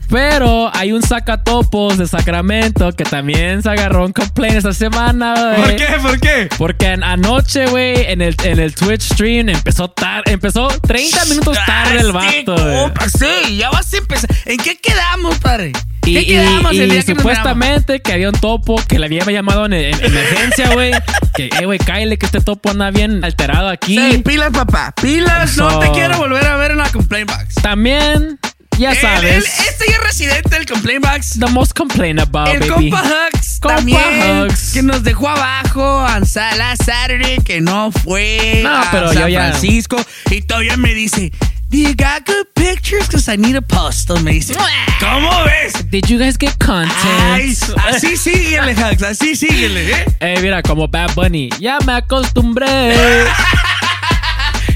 Pero 0.08 0.70
hay 0.74 0.90
un 0.90 1.02
sacatopos 1.02 1.96
de 1.96 2.08
Sacramento 2.08 2.90
que 2.92 3.04
también 3.04 3.62
se 3.62 3.70
agarró 3.70 4.06
un 4.06 4.12
complaint 4.12 4.56
esta 4.56 4.72
semana, 4.72 5.34
güey. 5.56 5.56
¿Por 5.62 5.76
qué? 5.76 5.86
¿Por 6.02 6.20
qué? 6.20 6.48
Porque 6.58 6.86
an- 6.88 7.04
anoche, 7.04 7.66
güey, 7.66 8.10
en 8.10 8.20
el, 8.20 8.34
en 8.42 8.58
el 8.58 8.74
Twitch 8.74 9.02
stream 9.12 9.48
empezó 9.50 9.88
tarde, 9.88 10.32
empezó 10.32 10.66
30 10.68 11.24
minutos 11.26 11.56
tarde 11.64 12.00
el 12.00 12.10
Ah, 12.10 12.12
vato, 12.12 12.92
sí, 13.18 13.56
ya 13.58 13.70
vas 13.70 13.92
a 13.94 13.98
empezar. 13.98 14.28
¿En 14.46 14.56
qué 14.58 14.76
quedamos, 14.80 15.38
padre? 15.38 15.70
Y, 16.04 16.14
¿Qué 16.14 16.20
y- 16.22 16.26
quedamos 16.26 16.72
y 16.72 16.80
el 16.80 16.90
día 16.90 17.02
que 17.04 17.14
nos 17.14 17.22
supuestamente 17.22 18.00
que 18.00 18.12
había 18.12 18.30
un 18.30 18.34
topo 18.40 18.82
que 18.88 18.98
le 18.98 19.06
había 19.06 19.24
llamado 19.26 19.66
en, 19.66 19.74
en 19.74 19.94
emergencia, 20.04 20.70
güey. 20.72 20.90
que, 21.36 21.50
eh, 21.56 21.66
güey, 21.66 21.78
cállale 21.78 22.18
que 22.18 22.26
este 22.26 22.40
topo 22.40 22.70
anda 22.70 22.90
bien 22.90 23.22
alterado 23.24 23.68
aquí. 23.68 23.96
Sí, 23.96 24.18
pilas, 24.18 24.50
papá. 24.50 24.92
Pilas, 25.00 25.56
no 25.56 25.70
So- 25.70 25.78
te 25.78 25.90
quiero 25.92 26.18
volver 26.18 26.44
a 26.48 26.56
ver 26.56 26.72
en 26.72 26.78
la 26.78 26.90
complaint 26.90 27.30
box. 27.30 27.54
También, 27.62 28.40
ya 28.80 28.94
sabes. 28.94 29.32
el- 29.36 29.42
este 29.68 29.84
ya 29.88 29.96
es 29.96 30.02
residente 30.02 30.48
del 30.56 30.66
complaint 30.66 31.04
box. 31.04 31.38
the 31.38 31.46
most 31.48 31.72
complain 31.76 32.18
about, 32.18 32.48
El 32.48 32.60
baby. 32.60 32.90
compa 32.90 33.02
Hux 33.02 33.58
Compa 33.60 33.76
también, 33.76 34.46
Hux. 34.48 34.72
que 34.72 34.82
nos 34.82 35.02
dejó 35.02 35.28
abajo 35.28 35.82
on 36.04 36.24
Sa- 36.26 36.54
last 36.56 36.82
Saturday, 36.84 37.38
que 37.44 37.60
no 37.60 37.92
fue 37.92 38.60
No, 38.62 38.74
a 38.76 38.88
pero 38.90 39.12
San 39.12 39.22
yo 39.22 39.28
ya- 39.28 39.48
Francisco. 39.50 39.96
Y 40.30 40.42
todavía 40.42 40.76
me 40.76 40.94
dice, 40.94 41.30
do 41.68 41.76
you 41.76 41.90
got 41.94 42.26
good 42.26 42.46
pictures? 42.54 43.06
Because 43.08 43.30
I 43.32 43.36
need 43.36 43.54
a 43.56 43.60
post. 43.60 44.10
Me 44.22 44.32
dice, 44.32 44.54
¿cómo 44.98 45.44
ves? 45.44 45.72
Did 45.90 46.06
you 46.06 46.18
guys 46.18 46.36
get 46.38 46.56
content? 46.64 46.94
Ay, 47.32 47.54
así 47.88 48.16
síguele, 48.16 48.74
Hux, 48.74 49.02
así 49.02 49.36
síguele, 49.36 49.92
¿eh? 49.92 50.04
Eh, 50.20 50.38
mira, 50.40 50.62
como 50.62 50.88
Bad 50.88 51.14
Bunny. 51.14 51.50
Ya 51.60 51.78
me 51.86 51.92
acostumbré. 51.92 52.94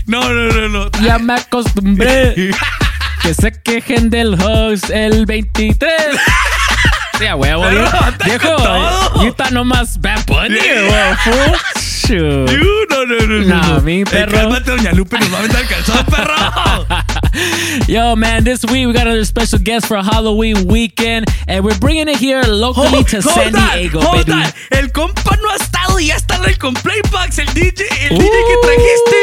No, 0.06 0.20
no, 0.28 0.52
no, 0.52 0.68
no. 0.68 0.90
ya 1.02 1.18
me 1.18 1.32
acostumbré. 1.32 2.50
que 3.24 3.32
se 3.32 3.52
quejen 3.52 4.10
del 4.10 4.34
host 4.34 4.90
el 4.90 5.24
23. 5.24 5.90
Sí, 7.18 7.26
a 7.26 7.34
huevo, 7.34 7.66
viejo. 7.70 7.96
Viejo, 8.22 9.22
you 9.22 9.28
está 9.30 9.50
nomás 9.50 9.98
Bad 9.98 10.26
Bunny, 10.26 10.58
fool. 11.24 11.93
Shoot. 12.06 12.50
You, 12.50 12.86
no, 12.90 13.04
no, 13.06 13.26
no, 13.26 13.38
No, 13.44 13.74
no. 13.76 13.80
mi 13.80 14.02
Eh, 14.02 14.04
perro. 14.04 14.32
cálmate, 14.32 14.70
doña 14.70 14.92
Lupe, 14.92 15.18
nos 15.18 15.32
va 15.32 15.36
a 15.36 15.38
aventar 15.40 15.62
el 15.62 15.68
calzón, 15.68 16.04
perro. 16.06 16.34
Yo, 17.88 18.14
man, 18.16 18.44
this 18.44 18.62
week 18.64 18.86
we 18.86 18.92
got 18.92 19.06
another 19.06 19.24
special 19.24 19.58
guest 19.58 19.86
for 19.86 19.96
Halloween 20.02 20.66
weekend, 20.68 21.26
and 21.48 21.64
we're 21.64 21.78
bringing 21.78 22.08
it 22.08 22.16
here 22.18 22.42
locally 22.46 22.88
Hold- 22.88 23.08
to 23.08 23.20
hold 23.22 23.34
San 23.34 23.56
on, 23.56 23.78
Diego, 23.78 24.00
hold 24.00 24.26
baby. 24.26 24.32
on. 24.32 24.52
El 24.70 24.92
compa 24.92 25.36
no 25.42 25.50
ha 25.50 25.56
estado 25.56 25.98
y 25.98 26.06
ya 26.08 26.16
está 26.16 26.36
en 26.36 26.44
el 26.44 26.58
complaint 26.58 27.10
box, 27.10 27.38
el 27.38 27.46
DJ, 27.54 27.84
el 28.06 28.12
Uh, 28.12 28.18
DJ 28.18 28.30
que 28.30 28.56
trajiste. 28.62 29.14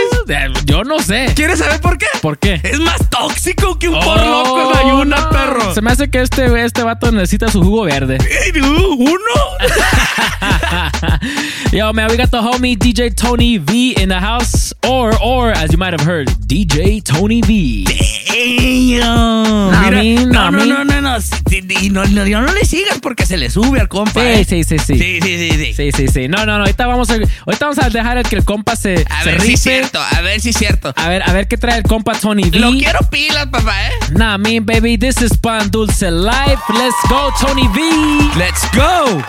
Yo 0.66 0.84
no 0.84 1.00
sé. 1.00 1.32
¿Quieres 1.36 1.60
saber 1.60 1.80
por 1.82 1.98
qué? 1.98 2.06
¿Por 2.22 2.38
qué? 2.38 2.60
Es 2.64 2.80
más 2.80 3.10
tóxico 3.10 3.78
que 3.80 3.90
un 3.90 4.00
por 4.00 4.20
Oh, 4.20 4.44
loco 4.44 4.72
en 4.72 4.78
ayuna, 4.88 5.18
no. 5.18 5.30
perro. 5.30 5.74
Se 5.74 5.82
me 5.82 5.92
hace 5.92 6.10
que 6.10 6.22
este, 6.22 6.64
este 6.64 6.84
vato 6.84 7.12
necesita 7.12 7.50
su 7.50 7.62
jugo 7.62 7.84
verde. 7.84 8.18
¿Uno? 8.62 9.18
Yo, 11.72 11.92
man, 11.94 12.08
we 12.10 12.18
got 12.18 12.30
the 12.32 12.38
homie 12.38 12.71
DJ 12.76 13.16
Tony 13.16 13.58
V 13.58 13.94
in 14.02 14.10
the 14.10 14.20
house, 14.20 14.74
or, 14.88 15.12
or 15.22 15.52
as 15.52 15.72
you 15.72 15.78
might 15.78 15.94
have 15.94 16.02
heard, 16.02 16.28
DJ 16.48 17.04
Tony 17.04 17.42
V. 17.42 17.86
Damn. 17.86 19.72
Mira, 19.82 20.26
no, 20.26 20.50
no, 20.50 20.64
no, 20.66 20.84
no, 20.84 21.02
no, 21.02 21.18
y 21.52 21.90
no, 21.90 22.06
no, 22.06 22.26
no, 22.26 22.42
no 22.42 22.54
le 22.54 22.66
sigas 22.66 23.00
porque 23.02 23.26
se 23.26 23.38
le 23.38 23.50
sube 23.50 23.80
al 23.80 23.88
compa. 23.88 24.22
Sí, 24.22 24.28
eh. 24.28 24.46
sí, 24.48 24.64
sí, 24.64 24.80
sí. 24.80 24.98
Sí, 24.98 25.20
sí, 25.22 25.38
sí, 25.38 25.52
sí. 25.52 25.74
Sí, 25.74 25.92
sí, 25.92 26.08
sí. 26.08 26.28
No, 26.28 26.46
no, 26.46 26.58
no. 26.58 26.64
Ahorita 26.64 26.88
vamos 26.88 27.10
a, 27.10 27.14
ahorita 27.14 27.66
vamos 27.66 27.80
a 27.80 27.90
dejar 27.90 28.24
que 28.24 28.36
el 28.36 28.46
compa 28.46 28.76
se, 28.76 29.06
A 29.10 29.24
se 29.24 29.32
ver 29.32 29.42
si 29.42 29.54
es 29.54 29.62
cierto, 29.62 30.00
a 30.00 30.22
ver 30.22 30.40
si 30.40 30.50
es 30.50 30.58
cierto. 30.58 30.94
A 30.96 31.10
ver, 31.10 31.24
a 31.28 31.34
ver 31.34 31.48
qué 31.48 31.58
trae 31.58 31.78
el 31.78 31.84
compa 31.84 32.14
Tony 32.14 32.44
V. 32.44 32.60
Lo 32.60 32.72
quiero 32.72 33.00
pilas, 33.10 33.48
papá, 33.48 33.88
¿eh? 33.88 33.92
Nah, 34.14 34.38
me, 34.38 34.60
baby, 34.60 34.98
this 34.98 35.22
is 35.22 35.38
Pan 35.38 35.70
Dulce 35.70 36.10
Life. 36.10 36.62
Let's 36.70 36.96
go, 37.10 37.32
Tony 37.40 37.68
V. 37.68 38.38
Let's 38.38 38.64
go. 38.76 39.22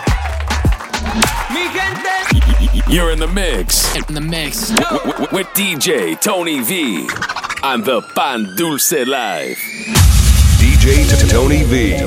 You're 2.89 3.11
in 3.11 3.19
the 3.19 3.27
mix 3.27 3.95
In 3.95 4.03
the 4.13 4.21
mix. 4.21 4.69
w- 4.69 5.11
w- 5.11 5.27
with 5.31 5.47
DJ 5.53 6.15
Tony 6.19 6.59
V 6.61 7.07
on 7.63 7.81
the 7.83 8.01
Pan 8.15 8.53
Dulce 8.55 9.05
Live. 9.05 9.57
DJ 10.59 11.05
Tony 11.29 11.63
V. 11.63 11.97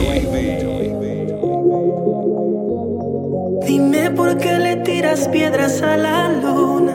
Dime 3.67 4.11
por 4.15 4.37
qué 4.39 4.59
le 4.59 4.77
tiras 4.85 5.29
piedras 5.29 5.81
a 5.83 5.97
la 5.97 6.29
luna. 6.29 6.95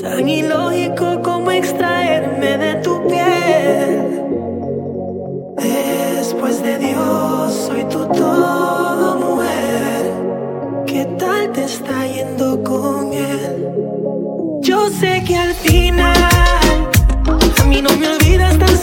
Tan 0.00 0.28
ilógico 0.28 1.22
como 1.22 1.50
extraerme 1.50 2.56
de 2.58 2.74
tu 2.82 2.87
está 11.68 12.06
yendo 12.06 12.62
con 12.62 13.12
él? 13.12 13.66
Yo 14.62 14.88
sé 14.88 15.22
que 15.26 15.36
al 15.36 15.54
final, 15.54 16.16
a 17.60 17.64
mí 17.64 17.82
no 17.82 17.94
me 17.96 18.08
olvidas 18.08 18.58
tan 18.58 18.76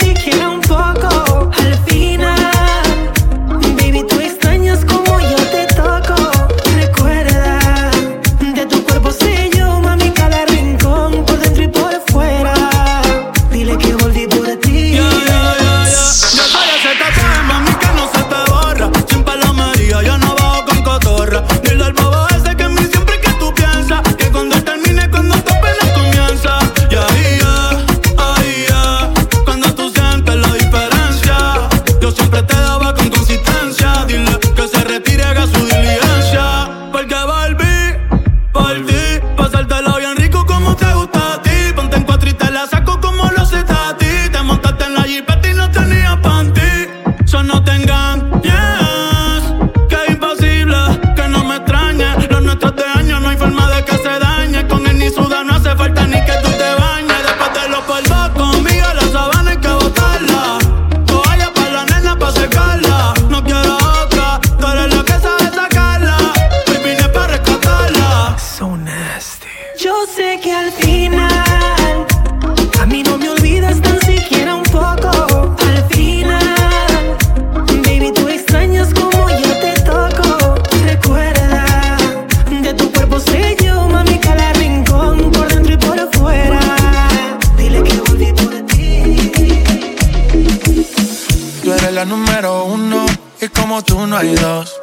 la 91.65 92.05
número 92.05 92.65
uno 92.65 93.05
y 93.41 93.47
como 93.47 93.83
tú 93.83 94.05
no 94.05 94.17
hay 94.17 94.35
dos. 94.35 94.79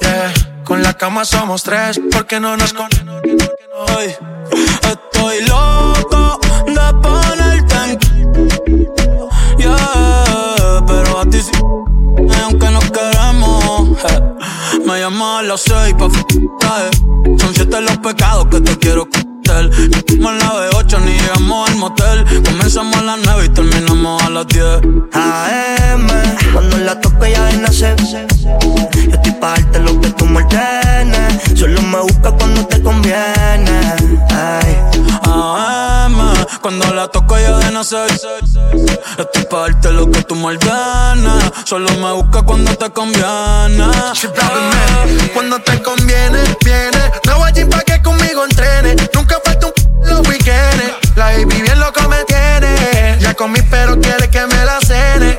Yeah, 0.00 0.32
con 0.64 0.82
la 0.82 0.94
cama 0.94 1.24
somos 1.24 1.62
tres 1.62 2.00
porque 2.10 2.40
no 2.40 2.56
nos 2.56 2.72
con 2.72 2.88
Ay, 3.96 4.16
estoy 4.82 5.46
loco 5.46 6.40
de 6.66 6.94
ponerte 7.02 7.74
en 7.84 8.88
Yeah, 9.58 10.84
pero 10.86 11.20
a 11.20 11.24
ti 11.26 11.40
sí 11.40 11.52
aunque 12.42 12.70
nos 12.70 12.90
queremos 12.90 13.98
eh. 14.10 14.80
Me 14.84 14.98
llamas 15.00 15.38
a 15.38 15.42
las 15.42 15.60
seis 15.60 15.94
pa' 15.94 16.08
eh. 16.08 16.90
Son 17.38 17.54
siete 17.54 17.80
los 17.80 17.98
pecados 17.98 18.46
que 18.46 18.60
te 18.60 18.76
quiero 18.78 19.08
cometer 19.54 20.18
No 20.18 20.30
en 20.30 20.38
la 20.38 20.70
B8 20.70 21.00
ni 21.00 21.12
llegamos 21.12 21.70
al 21.70 21.76
motel 21.76 22.24
Comenzamos 22.44 22.96
a 22.96 23.02
las 23.02 23.18
nueve 23.24 23.46
y 23.46 23.48
terminamos 23.50 24.22
a 24.22 24.30
las 24.30 24.46
10 24.48 24.64
AM, 25.12 26.08
cuando 26.52 26.78
la 26.78 27.00
toco 27.00 27.26
ya 27.26 27.44
de 27.46 27.58
nacer. 27.58 27.96
Yo 27.96 28.76
estoy 29.12 29.32
pa' 29.32 29.50
darte 29.50 29.80
lo 29.80 30.00
que 30.00 30.10
tú 30.10 30.26
me 30.26 30.42
ordenes. 30.42 31.58
Solo 31.58 31.80
me 31.82 32.00
busca 32.00 32.32
cuando 32.32 32.66
te 32.66 32.82
conviene. 32.82 34.13
Cuando 36.64 36.94
la 36.94 37.08
toco 37.08 37.38
ya 37.38 37.58
de 37.58 37.70
nacer 37.72 38.10
Estoy 38.10 39.44
pa' 39.50 39.60
darte 39.60 39.92
lo 39.92 40.10
que 40.10 40.22
tú 40.22 40.34
me 40.34 40.46
ordenes 40.46 41.52
Solo 41.64 41.90
me 41.98 42.10
busca 42.12 42.40
cuando 42.40 42.74
te 42.74 42.88
conviene 42.88 43.90
Cuando 45.34 45.58
te 45.58 45.82
conviene, 45.82 46.38
viene. 46.64 47.12
No 47.26 47.36
voy 47.36 47.52
pa' 47.66 47.80
que 47.82 48.00
conmigo 48.00 48.44
entrene. 48.44 48.96
Nunca 49.12 49.36
falta 49.44 49.66
un 49.66 50.08
los 50.08 50.26
weekends. 50.26 51.16
La 51.16 51.26
baby 51.26 51.60
bien 51.60 51.78
loco 51.78 52.08
me 52.08 52.24
tiene. 52.24 53.18
Ya 53.20 53.34
comí, 53.34 53.60
pero 53.70 54.00
quiere 54.00 54.30
que 54.30 54.46
me 54.46 54.64
la 54.64 54.80
cene. 54.80 55.38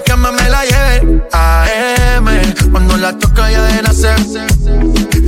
mi 0.00 0.06
cama 0.06 0.32
me 0.32 0.48
la 0.48 0.62
lleve. 0.64 1.22
AM, 1.32 2.26
cuando 2.70 2.96
la 2.96 3.12
toca 3.18 3.50
ya 3.50 3.62
de 3.64 3.82
nacer. 3.82 4.16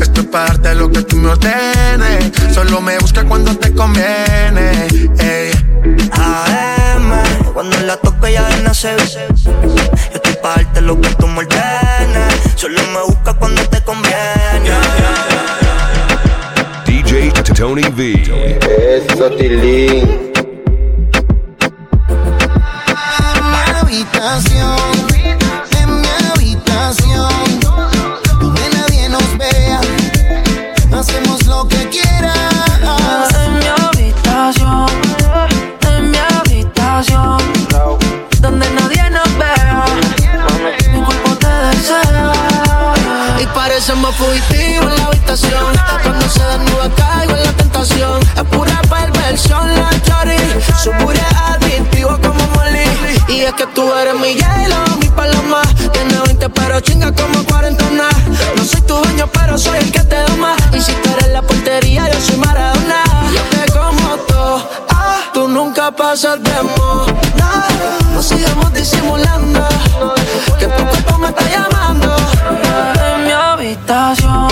Esto 0.00 0.20
es 0.20 0.26
parte 0.26 0.68
de 0.68 0.74
lo 0.74 0.90
que 0.90 1.02
tú 1.02 1.16
me 1.16 1.28
ordenes. 1.30 2.32
Solo 2.54 2.80
me 2.80 2.98
busca 2.98 3.24
cuando 3.24 3.56
te 3.56 3.72
conviene. 3.74 4.86
Ey. 5.18 5.52
AM, 6.12 7.52
cuando 7.52 7.78
la 7.80 7.96
toco 7.96 8.28
ya 8.28 8.48
de 8.48 8.62
nacer. 8.62 8.98
Yo 9.44 10.14
estoy 10.14 10.34
pa' 10.42 10.56
darte 10.56 10.80
lo 10.80 11.00
que 11.00 11.08
tú 11.16 11.26
me 11.26 11.40
ordenes. 11.40 12.34
Solo 12.56 12.80
me 12.94 13.02
busca 13.06 13.34
cuando 13.34 13.62
te 13.68 13.80
conviene. 13.82 14.70
DJ 16.86 17.32
Tony 17.54 17.82
V. 17.82 18.58
Eso, 19.08 19.30
Tilín. 19.30 20.31
Habitación, 24.02 25.11
20 56.82 57.12
pero 57.12 57.12
chinga 57.12 57.12
como 57.12 57.44
40 57.44 57.84
No 58.56 58.64
soy 58.64 58.80
tu 58.82 58.94
dueño 58.94 59.26
pero 59.32 59.58
soy 59.58 59.78
el 59.78 59.92
que 59.92 60.00
te 60.00 60.16
doma. 60.22 60.54
Y 60.72 60.80
si 60.80 60.92
tú 60.92 61.10
eres 61.16 61.28
la 61.32 61.42
portería 61.42 62.10
yo 62.12 62.20
soy 62.20 62.36
Maradona. 62.36 63.02
Yo 63.34 63.42
te 63.50 63.72
como 63.72 64.16
todo. 64.28 64.68
Ah, 64.90 65.18
tú 65.32 65.48
nunca 65.48 65.90
pasas 65.90 66.42
de 66.42 66.62
moda. 66.62 67.66
No 68.12 68.22
sigamos 68.22 68.72
disimulando. 68.72 69.60
Que 70.58 70.66
tu 70.66 70.84
cuerpo 70.84 71.18
me 71.18 71.28
está 71.28 71.48
llamando. 71.48 72.16
En 73.14 73.24
mi 73.24 73.32
habitación, 73.32 74.48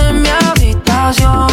en 0.00 0.22
mi 0.22 0.28
habitación, 0.28 1.48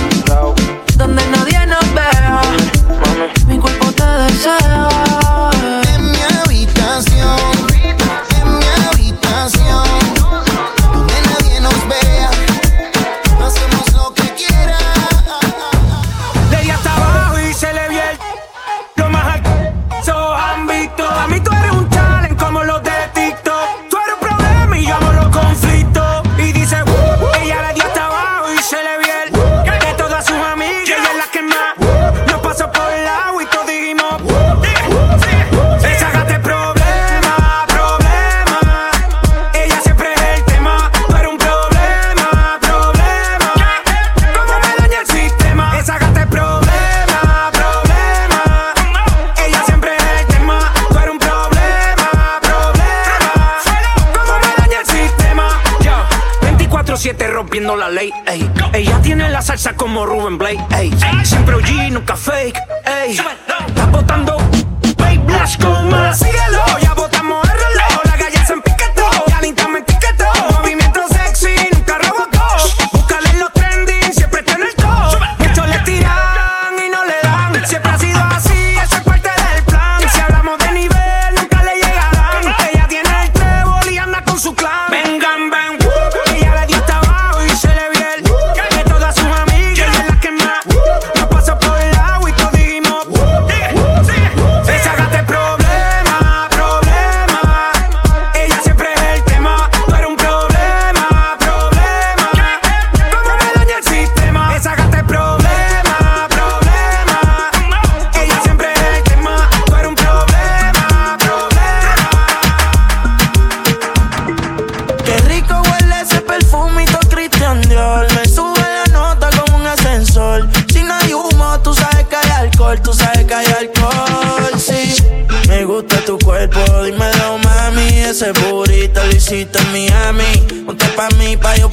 salsa 59.61 59.77
como 59.77 60.05
Ruben 60.05 60.37
Blake. 60.37 60.59
Ey. 60.75 60.91
Siempre 61.23 61.55
OG, 61.55 61.91
nunca 61.91 62.15
fake. 62.15 62.57
Ey. 62.85 63.15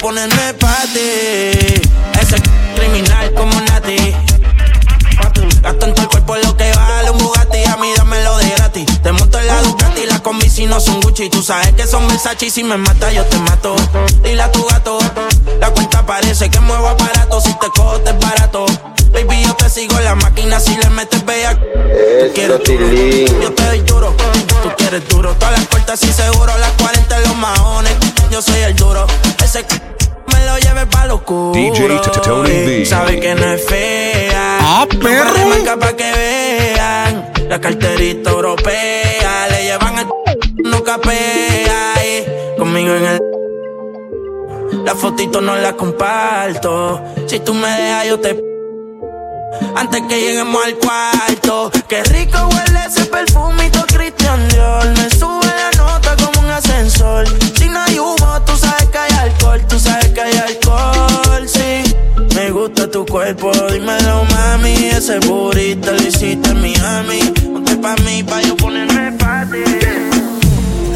Ponerme 0.09 0.53
pa' 0.55 0.85
ti. 0.91 1.81
Ese 2.19 2.41
criminal 2.75 3.31
como 3.35 3.53
Nati. 3.61 4.15
Gasto 5.61 5.85
en 5.85 5.93
todo 5.93 6.01
el 6.03 6.09
cuerpo 6.09 6.35
lo 6.37 6.57
que 6.57 6.71
vale 6.73 7.11
un 7.11 7.19
Bugatti. 7.19 7.63
A 7.65 7.77
mí 7.77 7.89
dámelo 7.95 8.37
de 8.37 8.49
gratis. 8.49 8.85
Te 9.03 9.11
monto 9.11 9.37
en 9.39 9.45
la 9.45 9.61
Ducati, 9.61 10.07
las 10.07 10.21
combi 10.21 10.49
si 10.49 10.65
no 10.65 10.79
son 10.79 10.99
Gucci. 11.01 11.29
Tú 11.29 11.43
sabes 11.43 11.73
que 11.73 11.85
son 11.85 12.07
Versace 12.07 12.47
y 12.47 12.49
si 12.49 12.63
me 12.63 12.77
mata 12.77 13.11
yo 13.11 13.23
te 13.25 13.37
mato. 13.37 13.75
Dile 14.23 14.41
a 14.41 14.51
tu 14.51 14.65
gato, 14.65 14.97
la 15.59 15.69
cuenta 15.69 16.03
parece 16.03 16.49
que 16.49 16.59
muevo 16.59 16.87
aparato. 16.87 17.39
Si 17.41 17.53
te 17.53 17.67
cojo 17.67 17.99
te 17.99 18.09
es 18.09 18.19
barato. 18.19 18.65
Baby, 19.13 19.43
yo 19.43 19.53
te 19.55 19.69
sigo 19.69 19.95
en 19.99 20.05
la 20.05 20.15
máquina 20.15 20.59
si 20.59 20.75
le 20.75 20.89
metes 20.89 21.23
bella. 21.23 21.53
Tú 21.55 22.33
quieres 22.33 22.63
duro, 22.63 23.41
yo 23.43 23.53
te 23.53 23.63
doy 23.63 23.79
duro. 23.81 24.15
Tú 24.63 24.69
quieres 24.75 25.07
duro, 25.07 25.33
todas 25.35 25.51
las 25.59 25.67
cortas 25.67 26.01
y 26.03 26.11
seguro. 26.13 26.51
Las 26.57 26.71
40 26.81 27.15
en 27.17 27.23
los 27.23 27.35
maones, 27.37 27.93
yo 28.31 28.41
soy 28.41 28.59
el 28.61 28.75
duro. 28.75 29.05
Ese 29.43 29.65
c- 29.67 29.81
lo 30.49 30.57
lleve 30.57 30.85
pa' 30.87 31.05
lo 31.05 31.15
oscuro. 31.15 31.51
DJ 31.53 31.99
Tony 32.23 32.49
V. 32.49 32.85
Sabe 32.85 33.19
que 33.19 33.35
no 33.35 33.45
es 33.45 33.65
fea. 33.65 34.57
Ah, 34.61 34.87
No 34.91 34.99
perro. 34.99 35.33
de 35.33 35.45
marca 35.45 35.77
pa' 35.77 35.93
que 35.95 36.11
vean. 36.11 37.31
La 37.49 37.59
carterita 37.59 38.29
europea. 38.31 39.47
Le 39.51 39.63
llevan 39.63 39.99
el 39.99 40.07
no 40.69 40.83
capea. 40.83 41.93
y 42.05 42.57
conmigo 42.57 42.93
en 42.95 43.05
el. 43.05 43.19
La 44.85 44.95
fotito 44.95 45.41
no 45.41 45.55
la 45.55 45.73
comparto. 45.73 47.01
Si 47.27 47.39
tú 47.39 47.53
me 47.53 47.67
dejas, 47.67 48.07
yo 48.07 48.19
te. 48.19 48.43
Antes 49.75 50.01
que 50.07 50.19
lleguemos 50.19 50.63
al 50.65 50.75
cuarto. 50.75 51.71
Qué 51.87 52.03
rico 52.03 52.37
huele 52.51 52.79
ese 52.87 53.05
perfumito 53.05 53.83
Christian 53.87 54.47
Dior. 54.49 54.85
Me 54.97 55.09
cuerpo, 63.09 63.51
dímelo, 63.71 64.23
mami. 64.25 64.73
Ese 64.85 65.19
burrito 65.19 65.91
lo 65.91 66.01
hiciste 66.01 66.49
en 66.49 66.61
Miami. 66.61 67.19
Ponte 67.51 67.75
pa' 67.77 67.95
mí, 68.05 68.23
pa' 68.23 68.41
yo 68.41 68.55
ponerme 68.55 69.11
pa' 69.13 69.45
ti. 69.51 69.63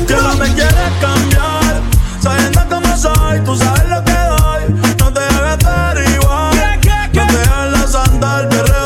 Que 0.07 0.13
no 0.13 0.35
me 0.35 0.47
quieres 0.53 0.91
cambiar, 1.01 1.81
sabiendo 2.21 2.61
cómo 2.69 2.97
soy, 2.97 3.39
tú 3.43 3.55
sabes 3.55 3.89
lo 3.89 4.03
que 4.03 4.11
doy. 4.11 4.95
No 4.99 5.11
te 5.11 5.19
hagas 5.19 5.57
estar 5.57 5.97
igual, 5.97 6.55
no 7.13 7.27
te 7.27 7.49
hagas 7.49 7.95
andar, 7.95 8.49
perreo 8.49 8.82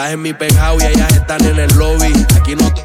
estás 0.00 0.14
en 0.14 0.22
mi 0.22 0.32
penthouse 0.32 0.82
y 0.82 0.86
ellas 0.86 1.12
están 1.12 1.44
en 1.44 1.58
el 1.58 1.70
lobby. 1.76 2.12
Aquí 2.38 2.56
no 2.56 2.72
te. 2.72 2.82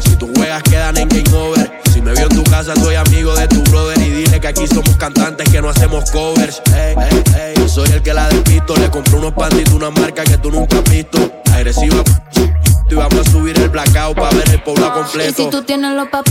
Si 0.00 0.16
tú 0.16 0.30
juegas, 0.34 0.62
quedan 0.62 0.96
en 0.96 1.08
game 1.08 1.36
over. 1.36 1.80
Si 1.92 2.00
me 2.00 2.12
vio 2.12 2.22
en 2.22 2.28
tu 2.30 2.44
casa, 2.44 2.74
soy 2.76 2.94
amigo 2.94 3.34
de 3.34 3.46
tu 3.48 3.62
brother. 3.64 3.98
Y 3.98 4.10
dile 4.10 4.40
que 4.40 4.48
aquí 4.48 4.66
somos 4.66 4.96
cantantes 4.96 5.48
que 5.50 5.60
no 5.60 5.68
hacemos 5.68 6.10
covers. 6.10 6.62
Ey, 6.74 6.94
ey, 6.98 7.22
ey. 7.40 7.54
Yo 7.56 7.68
soy 7.68 7.90
el 7.90 8.02
que 8.02 8.14
la 8.14 8.28
despisto. 8.28 8.74
Le 8.76 8.90
compré 8.90 9.16
unos 9.16 9.32
panditos, 9.34 9.74
una 9.74 9.90
marca 9.90 10.24
que 10.24 10.38
tú 10.38 10.50
nunca 10.50 10.78
has 10.78 10.90
visto. 10.90 11.18
Agresiva. 11.52 12.02
Y 12.88 12.94
vamos 12.94 13.26
a 13.26 13.30
subir 13.30 13.58
el 13.58 13.68
blackout 13.68 14.16
para 14.16 14.30
ver 14.36 14.48
el 14.48 14.62
pueblo 14.62 14.86
Y 14.86 14.90
completo. 14.90 15.34
si 15.36 15.50
tú 15.50 15.62
tienes 15.62 15.92
los 15.94 16.08
papeles, 16.08 16.25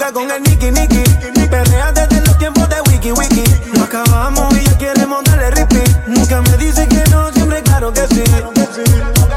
loca 0.00 0.12
con 0.12 0.30
el 0.30 0.42
Nicky 0.42 0.70
Nicky. 0.70 1.02
Perrea 1.50 1.92
desde 1.92 2.24
los 2.24 2.38
tiempos 2.38 2.68
de 2.70 2.80
Wiki 2.88 3.12
Wiki. 3.12 3.44
Acabamos 3.82 4.54
y 4.56 4.64
ya 4.64 4.78
queremos 4.78 5.22
darle 5.24 5.50
repeat. 5.50 6.06
Nunca 6.06 6.40
me 6.40 6.56
dice 6.56 6.88
que 6.88 7.04
no, 7.10 7.30
siempre 7.32 7.62
claro 7.62 7.92
que 7.92 8.06
sí. 8.08 8.24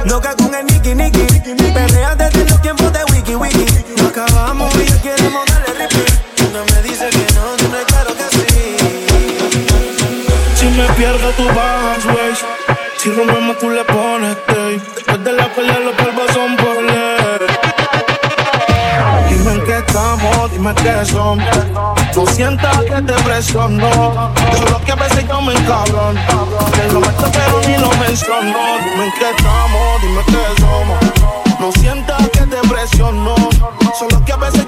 Loca 0.05 0.34
con 0.36 0.55
el 0.55 0.66
Nicky 0.66 0.95
Nicky. 0.95 1.26
Perrea 1.74 2.16
desde 2.16 2.45
los 2.45 2.61
tiempos 2.61 2.93
de 2.93 3.03
Wiki 3.11 3.36
Wiki. 3.36 3.66
Acabamos 4.07 4.74
y 4.76 4.86
ya 4.86 5.01
queremos 5.01 5.45
darle 5.47 5.74
repeat. 5.80 6.09
Nunca 6.39 6.74
me 6.74 6.82
dice 6.88 7.09
que 7.09 7.34
no, 7.36 7.57
siempre 7.57 7.84
claro 7.86 8.14
que 8.16 8.28
sí. 8.38 8.76
Si 10.55 10.66
me 10.68 10.88
pierdo 10.93 11.30
tu 11.32 11.45
bajas, 11.47 12.39
Si 12.99 13.11
rompemos 13.11 13.57
tú 13.59 13.70
le 13.70 13.84
pones 13.84 14.38
dime 20.54 20.74
qué 20.76 21.06
son. 21.06 21.39
No 22.16 22.26
sientas 22.28 22.78
que 22.80 23.01
te 23.01 23.14
presiono. 23.24 23.89
Solo 24.58 24.82
que 24.86 24.91
a 24.91 24.95
veces 24.95 25.28
yo 25.28 25.41
me 25.41 25.54
encabrono. 25.54 26.20
Que 26.74 26.93
lo 26.93 26.99
meto 26.99 27.26
pero 27.32 27.60
ni 27.68 27.78
lo 27.78 27.89
menciono. 27.97 28.58
Dime 28.84 29.06
en 29.06 29.12
qué 29.20 29.30
estamos, 29.36 30.01
dime 30.01 30.22
qué 30.28 30.62
somos. 30.62 31.60
No 31.60 31.72
sientas 31.74 32.30
que 32.30 32.41
te 32.41 32.68
presiono. 32.68 33.36
Solo 33.97 34.24
que 34.26 34.34
a 34.34 34.38
veces 34.38 34.62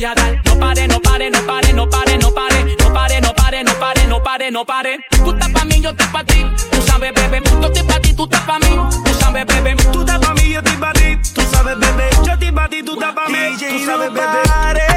voy 0.00 0.04
a 0.06 0.14
dar. 0.14 0.40
No 0.44 0.58
pare, 0.58 0.88
no 0.88 1.00
pare, 1.00 1.30
no 1.30 1.46
pare, 1.46 1.72
no 1.72 1.88
pare, 1.88 2.18
no 2.18 2.32
pare, 2.32 2.64
no 2.78 2.92
pare, 2.92 3.20
no 3.20 3.34
pare, 3.34 3.62
no 3.62 3.74
pare, 3.78 4.06
no 4.06 4.22
pare, 4.22 4.50
no 4.50 4.64
pare. 4.64 4.98
Tú 5.10 5.30
estás 5.32 5.50
pa' 5.50 5.64
mí, 5.64 5.80
yo 5.80 5.90
estoy 5.90 6.06
pa' 6.06 6.24
ti. 6.24 6.46
Tú 6.70 6.82
sabes, 6.82 7.12
bebé, 7.14 7.42
yo 7.44 7.66
estoy 7.66 7.82
pa' 7.82 8.00
ti, 8.00 8.14
tú 8.14 8.24
estás 8.24 8.40
pa' 8.42 8.58
mí. 8.58 8.76
Tú 9.04 9.14
sabes, 9.20 9.46
bebé, 9.46 9.76
tú 9.92 10.00
estás 10.00 10.18
pa' 10.18 10.34
mí, 10.34 10.52
yo 10.52 10.60
estoy 10.60 10.76
pa' 10.76 10.92
ti. 10.92 11.18
Tú 11.34 11.42
sabes, 11.50 11.78
bebé, 11.78 12.10
yo 12.24 12.32
estoy 12.32 12.52
pa' 12.52 12.68
ti, 12.68 12.82
tú 12.82 12.94
estás 12.94 13.14
pa' 13.14 13.28
mí. 13.28 13.56
Tú 13.58 13.84
sabes, 13.84 14.12
bebé. 14.12 14.89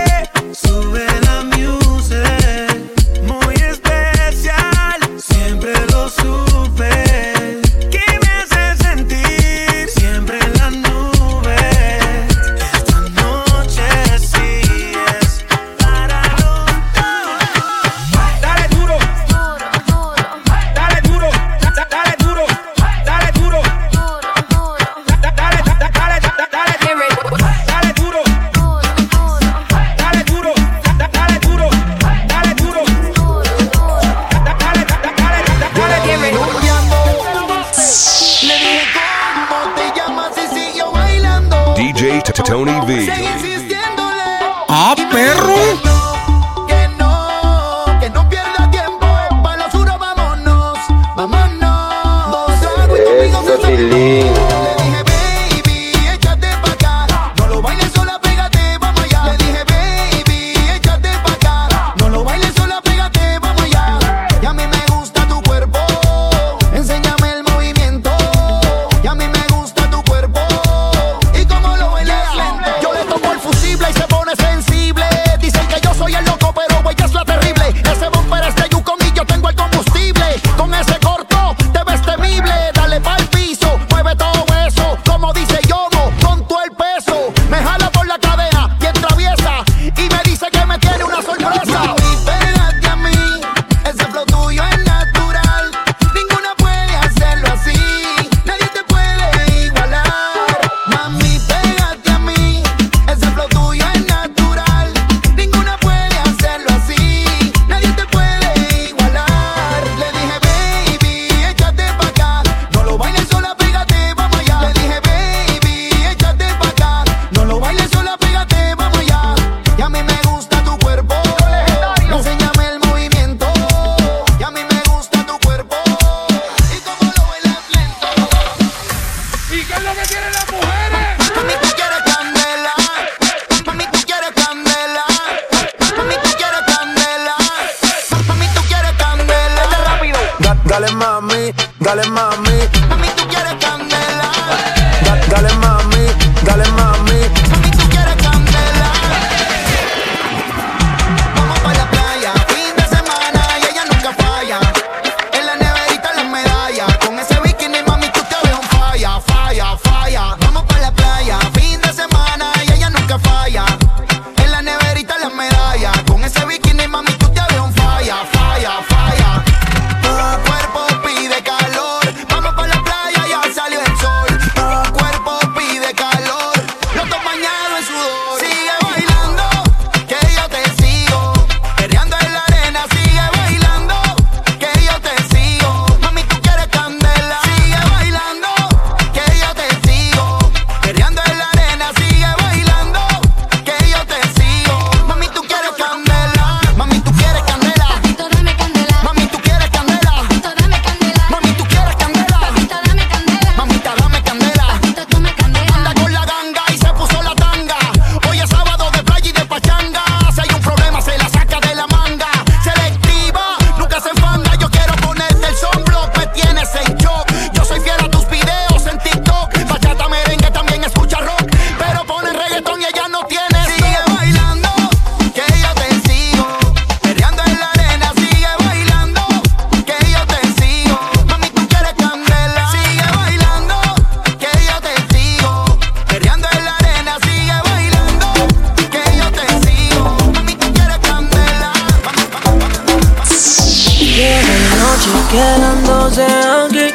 quedándose 245.34 246.26
aquí. 246.64 246.94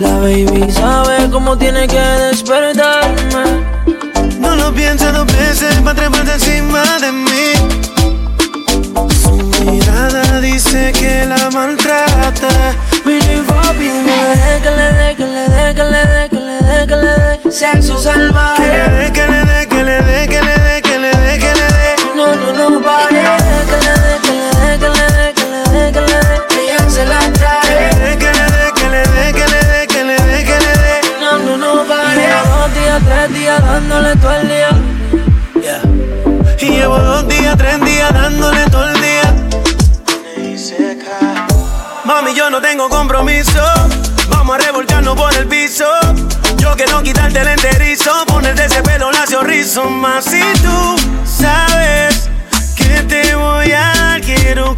La 0.00 0.18
baby 0.18 0.70
sabe 0.70 1.30
cómo 1.30 1.56
tiene 1.56 1.88
que 1.88 2.00
despertarme. 2.00 3.44
No 4.38 4.54
lo 4.56 4.72
pienses 4.74 5.12
dos 5.12 5.26
veces 5.26 5.74
para 5.80 5.94
treparte 5.94 6.32
encima 6.32 6.82
de 7.00 7.12
mí. 7.12 7.46
Su 9.22 9.34
mirada 9.64 10.40
dice 10.40 10.92
que 10.92 11.24
la 11.24 11.50
maltrata. 11.50 12.48
Mini 13.04 13.40
papi, 13.48 13.88
me 14.06 14.60
que 14.64 14.70
le 14.78 14.88
dé, 14.98 15.16
que 15.16 15.26
le 15.26 15.48
dé, 15.54 15.74
que 15.74 15.84
le 15.84 16.02
dé, 16.06 16.28
que 16.28 16.36
le 16.36 16.56
dé, 16.68 16.86
que 16.86 16.96
le 16.96 17.12
dé. 17.22 17.52
Sexo 17.52 17.98
salvaje. 17.98 18.62
Que 18.62 18.72
le 18.76 18.88
dé, 18.90 19.12
que 19.12 19.26
le 19.26 19.40
dé, 19.46 19.66
que 19.68 19.82
le 19.82 20.02
dé, 20.02 20.28
que 20.28 20.40
le 20.42 20.50
dé 20.50 20.53
dándole 33.88 34.16
todo 34.16 34.32
el 34.32 34.48
día. 34.48 34.70
Yeah. 35.60 35.82
Y 36.60 36.76
llevo 36.76 36.98
dos 36.98 37.28
días, 37.28 37.56
tres 37.56 37.84
días 37.84 38.12
dándole 38.12 38.64
todo 38.70 38.88
el 38.88 39.00
día. 39.00 39.34
Mami, 42.04 42.34
yo 42.34 42.50
no 42.50 42.60
tengo 42.60 42.88
compromiso. 42.88 43.62
Vamos 44.28 44.56
a 44.56 44.58
revolcarnos 44.58 45.16
por 45.16 45.34
el 45.34 45.46
piso. 45.46 45.86
Yo 46.56 46.74
quiero 46.76 47.02
quitarte 47.02 47.40
el 47.40 47.48
enterizo, 47.48 48.10
ponerte 48.26 48.64
ese 48.64 48.82
pelo 48.82 49.10
lacio 49.12 49.42
rizo. 49.42 49.84
Más 49.84 50.24
si 50.24 50.40
tú 50.62 50.96
sabes 51.24 52.30
que 52.76 53.02
te 53.02 53.34
voy 53.34 53.72
a 53.72 53.92
dar, 53.94 54.20
quiero 54.20 54.74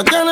como 0.00 0.04
tiene 0.04 0.29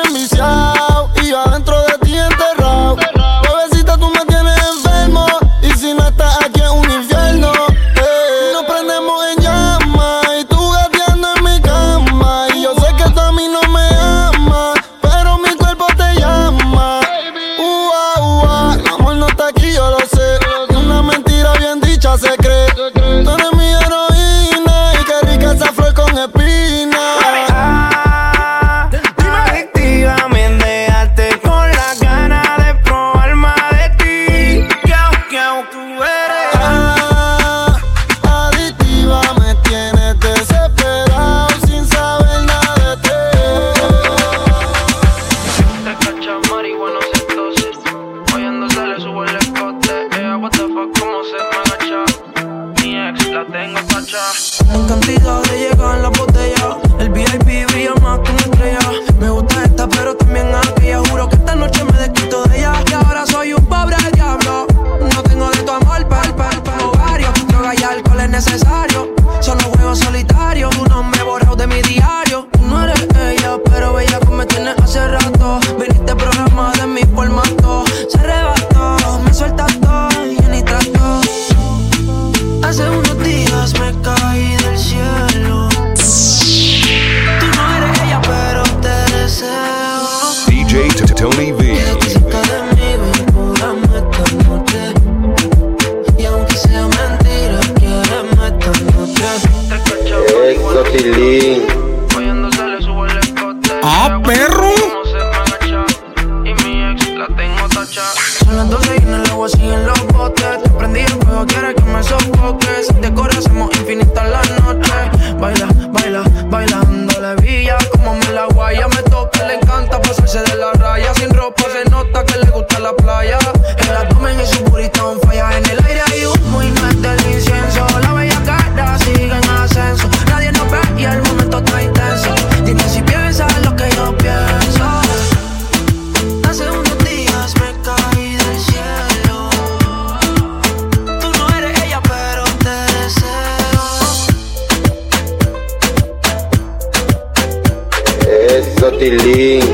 Eso, 149.11 149.68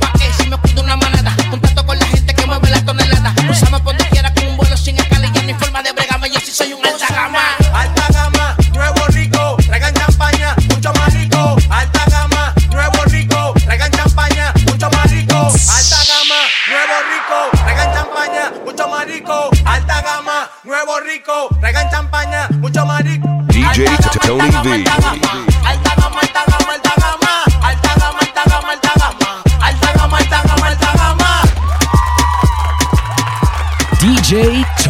El 0.00 0.37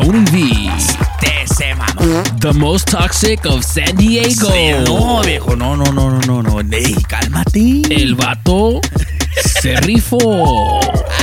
Tony 0.08 0.24
V. 0.30 0.70
Mamá. 1.76 2.40
The 2.40 2.54
most 2.54 2.86
toxic 2.86 3.44
of 3.44 3.62
San 3.62 3.94
Diego. 3.96 4.48
No, 4.86 5.20
viejo, 5.20 5.54
no, 5.54 5.76
no, 5.76 5.84
no, 5.92 6.08
no, 6.08 6.40
no, 6.40 6.40
no. 6.40 6.60
Ey, 6.74 6.94
cálmate. 7.06 7.82
El 7.90 8.14
vato 8.14 8.80
se 9.60 9.76
rifó. 9.82 10.80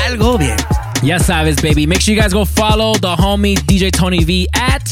Algo 0.08 0.38
bien. 0.38 0.58
Ya 1.02 1.18
sabes, 1.18 1.56
baby. 1.64 1.88
Make 1.88 2.02
sure 2.02 2.14
you 2.14 2.22
guys 2.22 2.32
go 2.32 2.46
follow 2.46 2.94
the 2.94 3.16
homie 3.16 3.56
DJ 3.66 3.92
Tony 3.92 4.24
V 4.24 4.48
at 4.54 4.84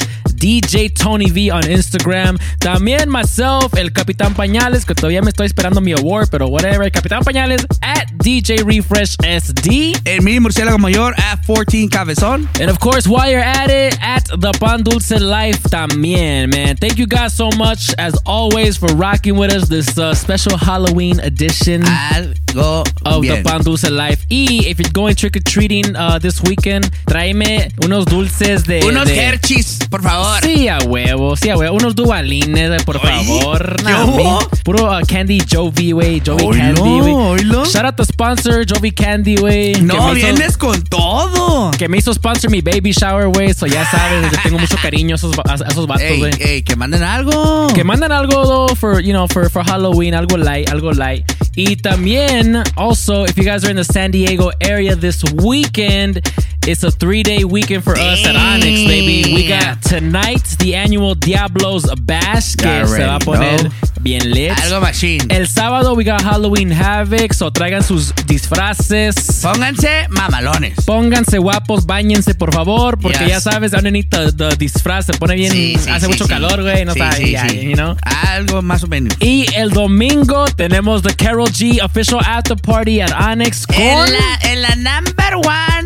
DJ 0.43 0.91
Tony 0.95 1.29
V 1.29 1.51
on 1.51 1.61
Instagram. 1.61 2.39
También 2.57 3.09
myself, 3.09 3.75
el 3.75 3.93
Capitán 3.93 4.33
Pañales, 4.33 4.85
que 4.85 4.95
todavía 4.95 5.21
me 5.21 5.29
estoy 5.29 5.45
esperando 5.45 5.81
mi 5.81 5.91
award, 5.91 6.29
pero 6.31 6.47
whatever. 6.47 6.91
Capitán 6.91 7.23
Pañales 7.23 7.63
at 7.81 8.11
DJ 8.24 8.63
Refresh 8.65 9.17
SD. 9.17 9.93
El 10.05 10.21
mini 10.21 10.39
murciélago 10.39 10.78
mayor 10.80 11.13
at 11.17 11.43
14 11.45 11.89
cabezón. 11.89 12.47
And 12.61 12.69
of 12.69 12.80
course, 12.80 13.05
while 13.07 13.30
you're 13.30 13.43
at 13.43 13.69
it, 13.69 13.97
at 14.01 14.24
the 14.39 14.51
Pan 14.59 14.82
Dulce 14.84 15.19
Life 15.19 15.61
también, 15.69 16.49
man. 16.49 16.78
Thank 16.78 16.97
you 16.97 17.05
guys 17.05 17.34
so 17.34 17.49
much, 17.57 17.93
as 17.97 18.13
always, 18.26 18.78
for 18.78 18.88
rocking 18.95 19.36
with 19.38 19.51
us 19.53 19.67
this 19.67 19.97
uh, 19.97 20.13
special 20.15 20.57
Halloween 20.57 21.19
edition 21.19 21.82
Algo 21.84 22.86
of 23.05 23.21
bien. 23.21 23.43
the 23.43 23.49
Pan 23.49 23.61
Dulce 23.61 23.89
Life. 23.89 24.26
Y 24.30 24.61
if 24.67 24.80
you're 24.80 24.91
going 24.93 25.15
trick 25.15 25.36
or 25.36 25.41
treating 25.41 25.93
uh, 25.95 26.17
this 26.19 26.41
weekend, 26.43 26.89
tráeme 27.05 27.71
unos 27.84 28.05
dulces 28.05 28.63
de. 28.65 28.82
Unos 28.86 29.05
de- 29.05 29.15
Hershey's, 29.19 29.80
por 29.89 30.01
favor. 30.01 30.41
Sí, 30.41 30.67
a 30.69 30.80
huevo, 30.80 31.36
sí, 31.36 31.49
a 31.49 31.57
huevo. 31.57 31.76
Unos 31.76 31.93
dubalines, 31.95 32.71
eh, 32.82 32.84
por 32.86 32.99
favor. 33.01 33.76
¿qué 33.78 33.84
Nah, 33.84 34.39
Puro 34.63 34.86
uh, 34.89 35.01
Candy 35.05 35.39
Jovi, 35.51 35.91
güey. 35.91 36.21
Jovi 36.26 36.47
Candy, 36.57 36.80
oilo. 37.11 37.65
Shout 37.65 37.86
out 37.86 37.97
the 37.97 38.05
sponsor, 38.14 38.66
Jovi 38.66 38.91
Candy, 38.91 39.36
güey. 39.36 39.74
No, 39.82 39.95
me 40.14 40.20
hizo- 40.20 40.26
vienes 40.28 40.57
con 40.57 40.82
todo. 40.84 41.72
que 41.78 41.88
me 41.89 41.97
hizo 41.97 42.14
sponsor 42.14 42.49
mi 42.51 42.61
baby 42.61 42.91
shower, 42.91 43.28
güey. 43.30 43.53
So 43.53 43.66
ya 43.66 43.86
sabes, 43.89 44.32
le 44.32 44.38
tengo 44.38 44.59
mucho 44.59 44.78
cariño 44.82 45.16
a 45.16 45.18
esos, 45.18 45.34
va- 45.36 45.43
a 45.51 45.55
esos 45.70 45.88
vatos, 45.88 46.03
Ey, 46.03 46.20
güey. 46.20 46.32
ey, 46.39 46.61
que 46.64 46.76
manden 46.76 47.03
algo. 47.03 47.68
Que 47.74 47.84
mandan 47.84 48.11
algo, 48.11 48.45
though, 48.45 48.76
for, 48.76 49.01
you 49.01 49.11
know, 49.14 49.28
for, 49.28 49.49
for 49.49 49.64
Halloween, 49.64 50.14
algo 50.14 50.38
light, 50.38 50.70
algo 50.70 50.93
light. 50.93 51.26
Y 51.55 51.76
también, 51.78 52.64
also, 52.76 53.26
if 53.26 53.36
you 53.36 53.43
guys 53.43 53.64
are 53.64 53.72
in 53.72 53.78
the 53.78 53.84
San 53.84 54.11
Diego 54.11 54.51
area 54.61 54.95
this 54.95 55.24
weekend, 55.36 56.22
it's 56.66 56.84
a 56.84 56.91
three-day 56.91 57.43
weekend 57.43 57.84
for 57.84 57.93
us 57.97 58.26
at 58.26 58.36
Onyx, 58.36 58.86
baby. 58.88 59.34
We 59.34 59.47
got 59.47 59.82
tonight 59.82 60.43
the 60.59 60.76
annual 60.76 61.16
Diablos 61.16 61.84
Bash, 62.01 62.55
que 62.55 62.88
se 62.88 63.03
va 63.05 63.16
a 63.16 63.20
poner 63.20 63.70
bien 64.01 64.32
lit. 64.32 64.51
Algo 64.51 64.82
machine. 64.82 65.26
El 65.30 65.47
sábado 65.47 65.93
we 65.95 66.03
got 66.03 66.22
Halloween 66.22 66.72
Havoc, 66.72 67.34
so 67.34 67.51
traigan 67.51 67.84
sus 67.84 68.14
disfraces. 68.28 69.16
Pónganse 69.41 70.07
mamalones. 70.09 70.76
Pónganse 70.86 71.38
guapos, 71.38 71.86
bañense 71.86 72.34
por 72.36 72.53
favor, 72.53 72.97
porque 72.99 73.20
Yes. 73.20 73.28
ya 73.30 73.39
sabes, 73.41 73.74
underneath 73.74 74.09
the, 74.09 74.32
the 74.32 74.55
disfraz 74.57 75.05
se 75.05 75.14
pone 75.14 75.36
bien, 75.36 75.51
Sí, 75.51 75.76
sí, 75.80 75.89
hace 75.89 76.05
sí, 76.07 76.11
mucho 76.11 76.28
calor, 76.28 76.61
güey, 76.61 76.84
no 76.86 76.93
ya, 76.95 77.11
sí. 77.14 77.36
you 77.61 77.76
know. 77.76 77.95
Algo 78.03 78.61
más 78.61 78.84
o 78.84 78.88
menos. 78.88 79.14
Y 79.20 79.45
el 79.55 79.70
domingo 79.70 80.45
tenemos 80.55 81.01
the 81.03 81.14
Carol 81.16 81.47
G 81.49 81.80
official 81.84 82.20
after 82.26 82.55
party 82.57 83.01
at 83.01 83.11
Onyx 83.11 83.66
con 83.68 83.76
En 83.76 84.11
la, 84.14 84.39
en 84.51 84.61
la 84.61 84.76
number 84.76 85.36
one 85.36 85.82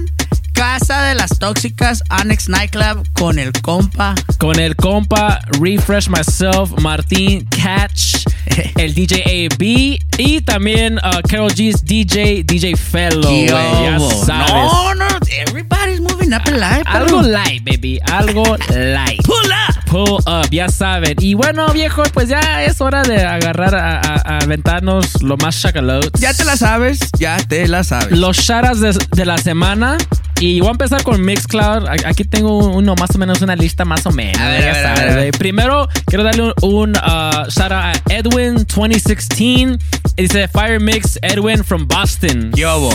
casa 0.57 1.03
de 1.03 1.13
las 1.15 1.37
tóxicas 1.37 2.01
Onyx 2.09 2.49
Nightclub 2.49 3.07
con 3.13 3.37
el 3.37 3.51
compa. 3.61 4.15
con 4.39 4.59
el 4.59 4.75
compa 4.75 5.39
Refresh 5.61 6.09
Myself, 6.09 6.71
Martín 6.81 7.47
Catch, 7.51 8.25
el 8.77 8.95
DJ 8.95 9.45
AB 9.51 9.99
y 10.17 10.41
también 10.41 10.97
uh, 10.97 11.21
Carol 11.29 11.51
G's 11.53 11.85
DJ, 11.85 12.43
DJ 12.43 12.75
Fellow, 12.75 13.29
¿Qué 13.29 13.45
ya 13.47 13.99
sabes. 14.25 14.49
No, 14.49 14.95
no, 14.95 15.05
everybody's 15.47 16.01
moving 16.01 16.33
up 16.33 16.41
in 16.47 16.59
life. 16.59 16.83
Algo 16.87 17.21
light, 17.21 17.63
baby, 17.63 17.99
algo 18.11 18.57
light. 18.69 19.21
Pull 19.23 19.35
up. 19.51 19.85
Pull 19.85 20.19
up, 20.27 20.49
ya 20.49 20.69
saben. 20.69 21.15
Y 21.19 21.35
bueno, 21.35 21.67
viejo, 21.71 22.01
pues 22.13 22.29
ya 22.29 22.63
es 22.63 22.81
hora 22.81 23.03
de 23.03 23.23
agarrar 23.23 23.75
a, 23.75 23.99
a- 23.99 24.21
a 24.25 24.37
aventarnos 24.39 25.21
lo 25.21 25.37
más 25.37 25.61
chacalotes. 25.61 26.19
Ya 26.19 26.33
te 26.33 26.43
la 26.45 26.57
sabes, 26.57 26.99
ya 27.19 27.37
te 27.37 27.67
la 27.67 27.83
sabes. 27.83 28.11
Los 28.17 28.37
sharas 28.37 28.79
de, 28.79 28.97
de 29.15 29.25
la 29.25 29.37
semana. 29.37 29.97
Y 30.39 30.59
voy 30.59 30.69
a 30.69 30.71
empezar 30.71 31.03
con 31.03 31.23
Mixcloud. 31.23 31.87
Aquí 32.05 32.23
tengo 32.23 32.57
uno 32.59 32.95
más 32.95 33.15
o 33.15 33.17
menos 33.17 33.41
una 33.41 33.55
lista 33.55 33.85
más 33.85 34.05
o 34.05 34.11
menos. 34.11 34.39
A 34.39 34.49
ver, 34.49 34.61
ya 34.61 34.69
a 34.69 34.73
ver, 34.73 34.85
a 34.85 34.87
sabes, 34.87 34.99
ver, 34.99 35.09
a 35.09 35.15
ver. 35.15 35.17
güey. 35.17 35.31
Primero, 35.31 35.89
quiero 36.05 36.23
darle 36.23 36.43
un, 36.43 36.53
un, 36.61 36.89
uh, 36.91 37.49
shout 37.49 37.71
out 37.71 37.73
a 37.73 37.93
Edwin 38.09 38.55
2016. 38.65 39.77
Y 40.19 40.23
Dice 40.23 40.47
Fire 40.47 40.79
Mix 40.79 41.19
Edwin 41.21 41.63
from 41.63 41.87
Boston. 41.87 42.51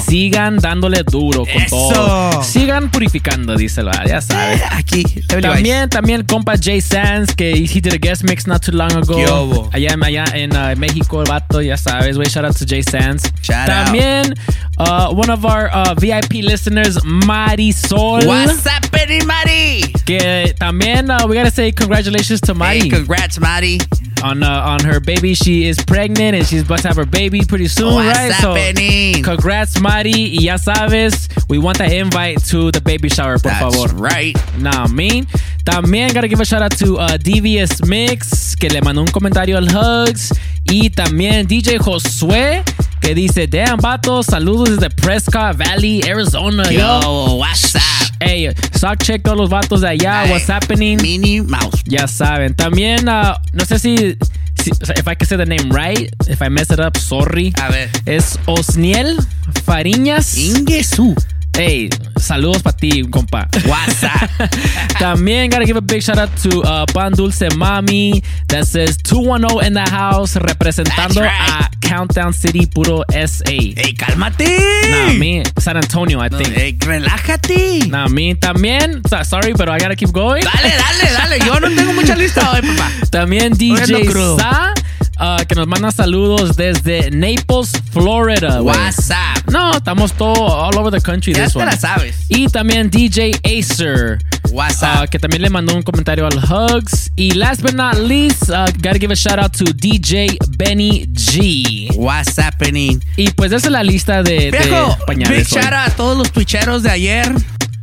Sigan 0.09 0.57
dándole 0.59 1.03
duro 1.05 1.45
con 1.45 1.63
Eso. 1.63 1.89
todo. 1.93 2.43
Sigan 2.43 2.91
purificando, 2.91 3.57
díselo. 3.57 3.91
Ya 4.07 4.21
sabes. 4.21 4.61
Aquí. 4.71 5.05
También, 5.41 5.89
también 5.89 6.25
compa 6.25 6.55
Jay 6.61 6.81
Sands, 6.81 7.35
que 7.35 7.53
he 7.53 7.81
did 7.81 7.93
a 7.95 7.99
guest 7.99 8.25
mix 8.25 8.47
not 8.47 8.65
too 8.65 8.73
long 8.73 8.93
ago. 8.93 9.69
Allá, 9.73 9.97
allá 10.03 10.25
en 10.35 10.53
uh, 10.57 10.77
México, 10.77 11.23
el 11.23 11.29
vato, 11.29 11.61
ya 11.63 11.77
sabes, 11.77 12.17
güey. 12.17 12.29
Shout 12.29 12.45
out 12.45 12.57
to 12.57 12.65
Jay 12.67 12.83
Sands. 12.83 13.23
Shout 13.43 13.67
también, 13.67 14.35
uh, 14.79 15.09
one 15.15 15.31
of 15.31 15.45
our 15.45 15.71
uh, 15.73 15.95
VIP 15.99 16.43
listeners, 16.43 16.99
Marisol. 17.33 18.27
What's 18.27 18.65
happening, 18.67 19.27
Mari? 19.27 19.83
Que 20.05 20.53
también, 20.61 21.09
uh, 21.11 21.27
we 21.27 21.35
gotta 21.35 21.51
say 21.51 21.73
congratulations 21.73 22.41
to 22.43 22.55
Mari. 22.55 22.81
Hey, 22.81 22.89
congrats, 22.91 23.41
Mari. 23.41 23.79
On, 24.23 24.43
uh, 24.43 24.49
on 24.77 24.85
her 24.85 25.01
baby. 25.01 25.35
She 25.35 25.67
is 25.67 25.79
pregnant 25.85 26.37
and 26.37 26.47
she's 26.47 26.63
about 26.63 26.81
to 26.83 26.89
have 26.89 26.97
her 26.97 27.07
baby 27.07 27.41
pretty 27.45 27.69
soon, 27.69 27.95
What's 27.95 28.17
right? 28.19 28.31
happening? 28.33 29.25
So, 29.25 29.31
congrats, 29.35 29.81
Mari. 29.81 30.13
Y 30.13 30.45
ya 30.45 30.57
sabes, 30.59 31.29
we 31.49 31.59
want 31.59 31.79
that 31.79 31.91
invite 31.91 32.45
to 32.51 32.71
the 32.71 32.81
baby 32.83 33.09
shower, 33.09 33.39
por 33.39 33.51
That's 33.51 33.75
favor. 33.77 33.95
right. 33.97 34.37
Nah, 34.59 34.87
mean. 34.89 35.27
También 35.65 36.13
gotta 36.13 36.29
give 36.29 36.41
a 36.41 36.45
shout 36.45 36.61
out 36.63 36.77
to 36.79 36.99
uh, 36.99 37.17
Devious 37.17 37.85
Mix, 37.87 38.55
que 38.57 38.69
le 38.69 38.81
mandó 38.83 39.01
un 39.01 39.07
comentario 39.09 39.57
al 39.57 39.69
Hugs. 39.69 40.33
Y 40.65 40.91
también 40.91 41.47
DJ 41.47 41.79
Josué, 41.79 42.63
que 43.01 43.15
dice, 43.15 43.47
damn, 43.49 43.79
vato, 43.81 44.23
saludos 44.23 44.71
desde 44.79 44.91
Prescott 44.91 45.57
Valley, 45.57 46.03
Arizona. 46.09 46.71
Yo, 46.71 47.22
what's 47.31 47.75
up? 47.75 47.83
Hey, 48.21 48.53
sock 48.73 49.03
check 49.03 49.23
todos 49.23 49.39
los 49.39 49.51
vatos 49.51 49.81
de 49.81 49.89
allá. 49.89 50.27
What's 50.31 50.49
happening? 50.49 50.97
Minnie 51.03 51.41
Mouse. 51.41 51.83
Ya 51.87 52.07
saben. 52.07 52.55
También, 52.55 53.09
uh, 53.09 53.37
no 53.53 53.65
sé 53.65 53.79
si, 53.79 54.17
si, 54.61 54.71
if 54.71 55.07
I 55.07 55.15
can 55.15 55.27
say 55.27 55.37
the 55.37 55.47
name 55.47 55.71
right. 55.71 56.11
If 56.29 56.43
I 56.43 56.49
mess 56.49 56.71
it 56.71 56.81
up, 56.81 56.97
sorry. 56.97 57.53
A 57.61 57.71
ver. 57.71 57.91
Es 58.07 58.39
Osniel 58.47 59.17
Fariñas. 59.65 60.37
Ingesu. 60.37 61.15
Hey, 61.55 61.91
saludos 62.17 62.63
para 62.63 62.75
ti, 62.77 63.03
compa. 63.11 63.47
What's 63.67 64.03
up? 64.03 64.31
También 64.99 65.51
gotta 65.51 65.67
give 65.67 65.77
a 65.77 65.83
big 65.83 66.03
shout 66.03 66.17
out 66.19 66.31
to 66.43 66.63
uh, 66.63 66.87
Pan 66.95 67.13
Dulce 67.13 67.49
Mami 67.51 68.25
that 68.49 68.67
says 68.67 68.97
210 69.03 69.67
in 69.67 69.75
the 69.75 69.83
house 69.91 70.35
representando 70.37 71.21
a 71.23 71.69
Countdown 71.83 72.33
City 72.33 72.65
Puro 72.67 73.03
SA. 73.11 73.45
Hey, 73.53 73.93
cálmate. 73.93 74.49
Nah, 74.91 75.13
me, 75.19 75.43
San 75.59 75.77
Antonio, 75.77 76.21
I 76.21 76.31
think. 76.31 76.49
Hey, 76.55 76.73
relájate. 76.73 77.87
Nah, 77.91 78.09
me 78.09 78.35
también. 78.35 79.03
so- 79.07 79.23
Sorry, 79.23 79.53
pero 79.53 79.73
I 79.73 79.79
gotta 79.79 79.95
keep 79.95 80.11
going. 80.13 80.43
Dale, 80.43 80.71
dale, 80.73 81.13
dale. 81.13 81.39
Yo 81.47 81.59
no 81.61 81.69
tengo 81.69 81.93
mucha 81.93 82.17
lista 82.17 82.51
hoy, 82.51 82.63
papá. 82.63 82.91
También 83.11 83.53
DJ. 83.53 84.11
Sa, 84.39 84.73
uh, 85.21 85.45
que 85.47 85.55
nos 85.55 85.67
manda 85.67 85.91
saludos 85.91 86.57
desde 86.57 87.11
Naples, 87.11 87.73
Florida. 87.93 88.63
What's 88.63 89.11
up? 89.11 89.51
No, 89.51 89.73
estamos 89.73 90.13
todo 90.13 90.35
all 90.47 90.77
over 90.79 90.91
the 90.93 91.01
country 91.01 91.33
Ya 91.35 91.45
this 91.45 91.53
te 91.55 91.59
one. 91.59 91.67
la 91.71 91.77
sabes. 91.77 92.17
Y 92.29 92.47
también 92.49 92.91
DJ 92.91 93.33
Acer. 93.45 94.19
What's 94.51 94.83
uh, 94.83 95.03
up? 95.03 95.09
que 95.11 95.19
también 95.19 95.43
le 95.43 95.51
mandó 95.51 95.75
un 95.75 95.83
comentario 95.83 96.27
al 96.27 96.39
Hugs. 96.39 97.11
Y 97.17 97.33
last 97.33 97.63
but 97.63 97.75
not 97.75 97.97
least, 97.99 98.49
uh, 98.51 98.67
gotta 98.83 98.99
give 98.99 99.13
a 99.13 99.17
shout 99.17 99.39
out 99.39 99.53
to 99.53 99.65
DJ 99.65 100.37
Benny 100.57 101.07
G. 101.13 101.89
What's 101.97 102.39
happening? 102.39 103.01
Y 103.17 103.31
pues 103.31 103.53
esa 103.53 103.67
es 103.69 103.73
la 103.73 103.83
lista 103.83 104.23
de, 104.23 104.51
de 104.51 104.59
Viejo, 104.59 104.97
pañales. 105.07 105.39
big 105.39 105.47
shout 105.49 105.73
out 105.73 105.89
a 105.89 105.97
todos 105.97 106.17
los 106.19 106.31
twitcheros 106.33 106.83
de 106.83 106.91
ayer. 106.91 107.33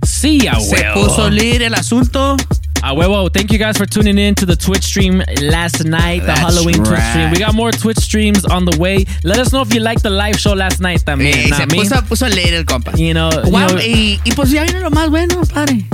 Sí, 0.05 0.47
a 0.47 0.59
Se 0.59 0.83
puso 0.93 1.29
lit 1.29 1.61
el 1.61 1.73
asunto. 1.73 2.35
A 2.81 2.93
huevo. 2.93 3.29
Thank 3.31 3.51
you 3.51 3.57
guys 3.59 3.77
for 3.77 3.85
tuning 3.85 4.17
in 4.17 4.35
to 4.35 4.45
the 4.45 4.55
Twitch 4.55 4.83
stream 4.83 5.21
last 5.41 5.83
night, 5.83 6.21
the 6.21 6.27
That's 6.27 6.39
Halloween 6.39 6.75
Twitch 6.77 6.89
right. 6.91 7.09
stream. 7.11 7.31
We 7.31 7.37
got 7.37 7.53
more 7.53 7.71
Twitch 7.71 7.97
streams 7.99 8.45
on 8.45 8.65
the 8.65 8.77
way. 8.79 9.05
Let 9.23 9.37
us 9.39 9.51
know 9.51 9.61
if 9.61 9.73
you 9.73 9.81
liked 9.81 10.01
the 10.03 10.09
live 10.09 10.37
show 10.39 10.53
last 10.53 10.79
night 10.79 11.01
también. 11.03 11.35
Eh, 11.35 11.53
se 11.55 11.67
puso, 11.67 12.01
puso 12.07 12.27
lit 12.29 12.53
el 12.53 12.63
compa. 12.65 12.93
You 12.97 13.13
know, 13.13 13.29
you 13.31 13.49
Guau, 13.51 13.67
know, 13.67 13.79
y, 13.79 14.19
y 14.23 14.31
pues 14.31 14.51
ya 14.51 14.63
viene 14.63 14.79
lo 14.79 14.89
más 14.91 15.09
bueno, 15.09 15.41
padre. 15.53 15.85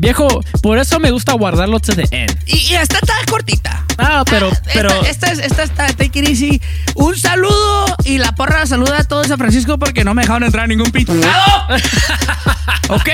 viejo, 0.00 0.26
por 0.62 0.78
eso 0.78 0.98
me 0.98 1.12
gusta 1.12 1.32
guardarlo 1.34 1.78
to 1.78 1.94
the 1.94 2.08
end. 2.10 2.36
Y, 2.46 2.56
y 2.72 2.74
esta 2.74 2.96
está 3.00 3.14
cortita. 3.30 3.84
Ah, 3.98 4.24
pero, 4.28 4.50
pero. 4.74 4.88
Esta, 5.04 5.28
esta, 5.28 5.32
es- 5.32 5.38
esta 5.38 5.62
está, 5.62 5.86
take 5.92 6.18
it 6.18 6.28
easy. 6.28 6.60
Un 6.96 7.16
saludo 7.16 7.86
y 8.04 8.18
la 8.18 8.32
porra 8.34 8.66
saluda 8.66 8.98
a 8.98 9.04
todos 9.04 9.28
San 9.28 9.38
Francisco 9.38 9.78
porque 9.78 10.02
no 10.02 10.12
me 10.12 10.22
dejaron 10.22 10.42
entrar 10.42 10.66
ningún 10.68 10.90
pito. 10.90 11.12
ok. 12.88 13.08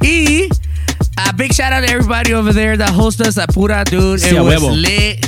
Y 0.00 0.48
a 1.28 1.32
big 1.34 1.52
shout 1.52 1.72
out 1.72 1.80
to 1.86 1.90
everybody 1.90 2.32
over 2.34 2.52
there 2.52 2.76
that 2.76 2.90
host 2.90 3.20
us 3.20 3.38
at 3.38 3.52
Pura, 3.52 3.84
dude. 3.84 4.20
Sí, 4.20 4.32
It 4.36 4.40
was 4.42 4.60
huevo. 4.62 4.70
lit. 4.82 5.20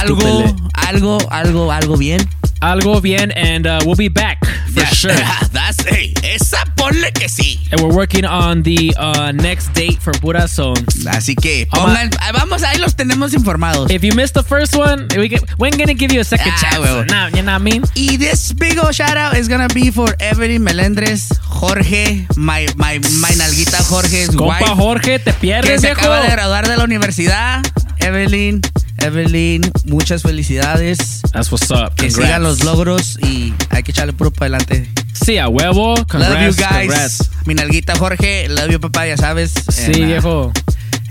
Algo, 0.00 0.44
lit. 0.46 0.54
algo, 0.74 1.18
algo, 1.30 1.70
algo 1.72 1.98
bien. 1.98 2.20
Algo 2.62 3.00
bien, 3.02 3.30
and 3.32 3.66
uh, 3.66 3.80
we'll 3.84 3.96
be 3.96 4.08
back 4.08 4.44
for 4.72 4.80
sure. 4.96 5.12
That's, 5.52 5.84
hey, 5.86 6.12
esa 6.24 6.64
ponle 6.76 7.12
que 7.12 7.28
sí. 7.28 7.58
And 7.70 7.80
we're 7.80 7.94
working 7.94 8.24
on 8.24 8.62
the 8.62 8.94
uh, 8.98 9.32
next 9.32 9.72
date 9.74 10.00
for 10.00 10.12
Pura, 10.12 10.48
so 10.48 10.72
Así 11.08 11.34
que 11.36 11.66
Vamos 11.72 11.90
a- 11.90 11.94
pongan, 11.94 12.10
ah, 12.20 12.32
vamos 12.32 12.62
ahí 12.62 12.78
los 12.78 12.94
tenemos 12.96 13.34
informados. 13.34 13.90
if 13.90 14.02
you 14.02 14.12
missed 14.14 14.34
the 14.34 14.42
first 14.42 14.74
one, 14.76 15.06
we 15.16 15.28
get, 15.28 15.42
we're 15.58 15.70
gonna 15.76 15.94
give 15.94 16.12
you 16.12 16.20
a 16.20 16.24
second 16.24 16.52
Ah, 16.54 16.60
chance. 16.60 16.76
huevo. 16.76 17.04
Nah, 17.08 17.28
you 17.28 17.42
know 17.42 17.52
what 17.52 17.60
I 17.60 17.64
mean? 17.64 17.82
Y 17.94 18.16
this 18.16 18.52
big 18.52 18.78
old 18.78 18.94
shout 18.94 19.16
out 19.16 19.36
is 19.36 19.48
gonna 19.48 19.68
be 19.68 19.90
for 19.90 20.08
Evelyn 20.20 20.62
Melendres, 20.64 21.36
Jorge, 21.42 22.26
my, 22.36 22.66
my, 22.76 22.98
my 23.20 23.30
nalguita 23.36 23.82
Jorge's 23.88 24.30
Compa 24.30 24.60
wife, 24.60 24.74
Jorge, 24.76 25.18
te 25.18 25.32
que 25.32 25.40
pierdes, 25.40 25.80
se 25.80 25.88
viejo. 25.88 26.00
acaba 26.00 26.20
de 26.20 26.30
graduar 26.30 26.66
de 26.68 26.76
la 26.76 26.84
universidad. 26.84 27.62
Evelyn, 27.98 28.60
Evelyn, 28.98 29.62
muchas 29.86 30.22
felicidades. 30.22 31.20
That's 31.32 31.50
what's 31.52 31.70
up. 31.70 31.94
Que 31.96 32.08
Congrats. 32.08 32.14
sigan 32.16 32.42
los 32.42 32.64
logros 32.64 33.18
y 33.22 33.54
hay 33.70 33.82
que 33.82 33.90
echarle 33.92 34.12
puro 34.12 34.30
para 34.30 34.56
adelante. 34.56 34.90
Sí, 35.12 35.38
a 35.38 35.48
huevo. 35.48 35.94
Congrats, 36.06 36.34
love 36.34 36.40
you 36.42 36.56
guys. 36.56 36.86
congrats. 36.88 37.30
Mi 37.46 37.54
nalguita 37.54 37.96
Jorge, 37.96 38.48
love 38.48 38.70
you 38.70 38.80
papá, 38.80 39.06
ya 39.06 39.16
sabes. 39.16 39.52
Sí, 39.70 40.02
uh, 40.02 40.06
viejo. 40.06 40.52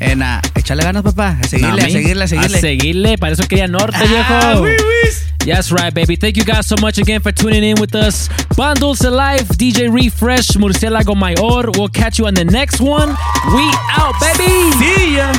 and, 0.02 0.22
uh, 0.22 0.42
échale 0.60 0.84
ganas 0.84 1.04
papá, 1.04 1.38
a 1.42 1.48
seguirle, 1.48 1.82
Nah, 1.82 1.88
a 1.88 1.90
seguirle, 1.90 2.24
a 2.24 2.28
seguirle. 2.28 2.58
A 2.58 2.62
seguirle. 2.62 3.18
Para 3.18 3.34
eso 3.34 3.44
quería 3.48 3.68
norte, 3.68 3.98
Ah, 3.98 4.04
viejo. 4.06 4.62
oui, 4.64 4.72
oui. 4.72 5.10
Yes, 5.46 5.70
right, 5.72 5.94
baby. 5.94 6.18
Thank 6.18 6.38
you 6.38 6.44
guys 6.44 6.66
so 6.66 6.76
much 6.82 6.98
again 6.98 7.22
for 7.22 7.32
tuning 7.32 7.64
in 7.64 7.80
with 7.80 7.94
us. 7.94 8.30
Bundles 8.58 9.02
Life, 9.02 9.46
DJ 9.58 9.90
Refresh, 9.90 10.58
Murciélago 10.58 11.16
Mayor. 11.16 11.70
We'll 11.78 11.88
catch 11.90 12.18
you 12.18 12.26
on 12.26 12.34
the 12.34 12.46
next 12.46 12.82
one. 12.82 13.16
We 13.54 13.64
out, 13.96 14.16
baby. 14.20 14.52
See 14.80 15.16
ya. 15.18 15.32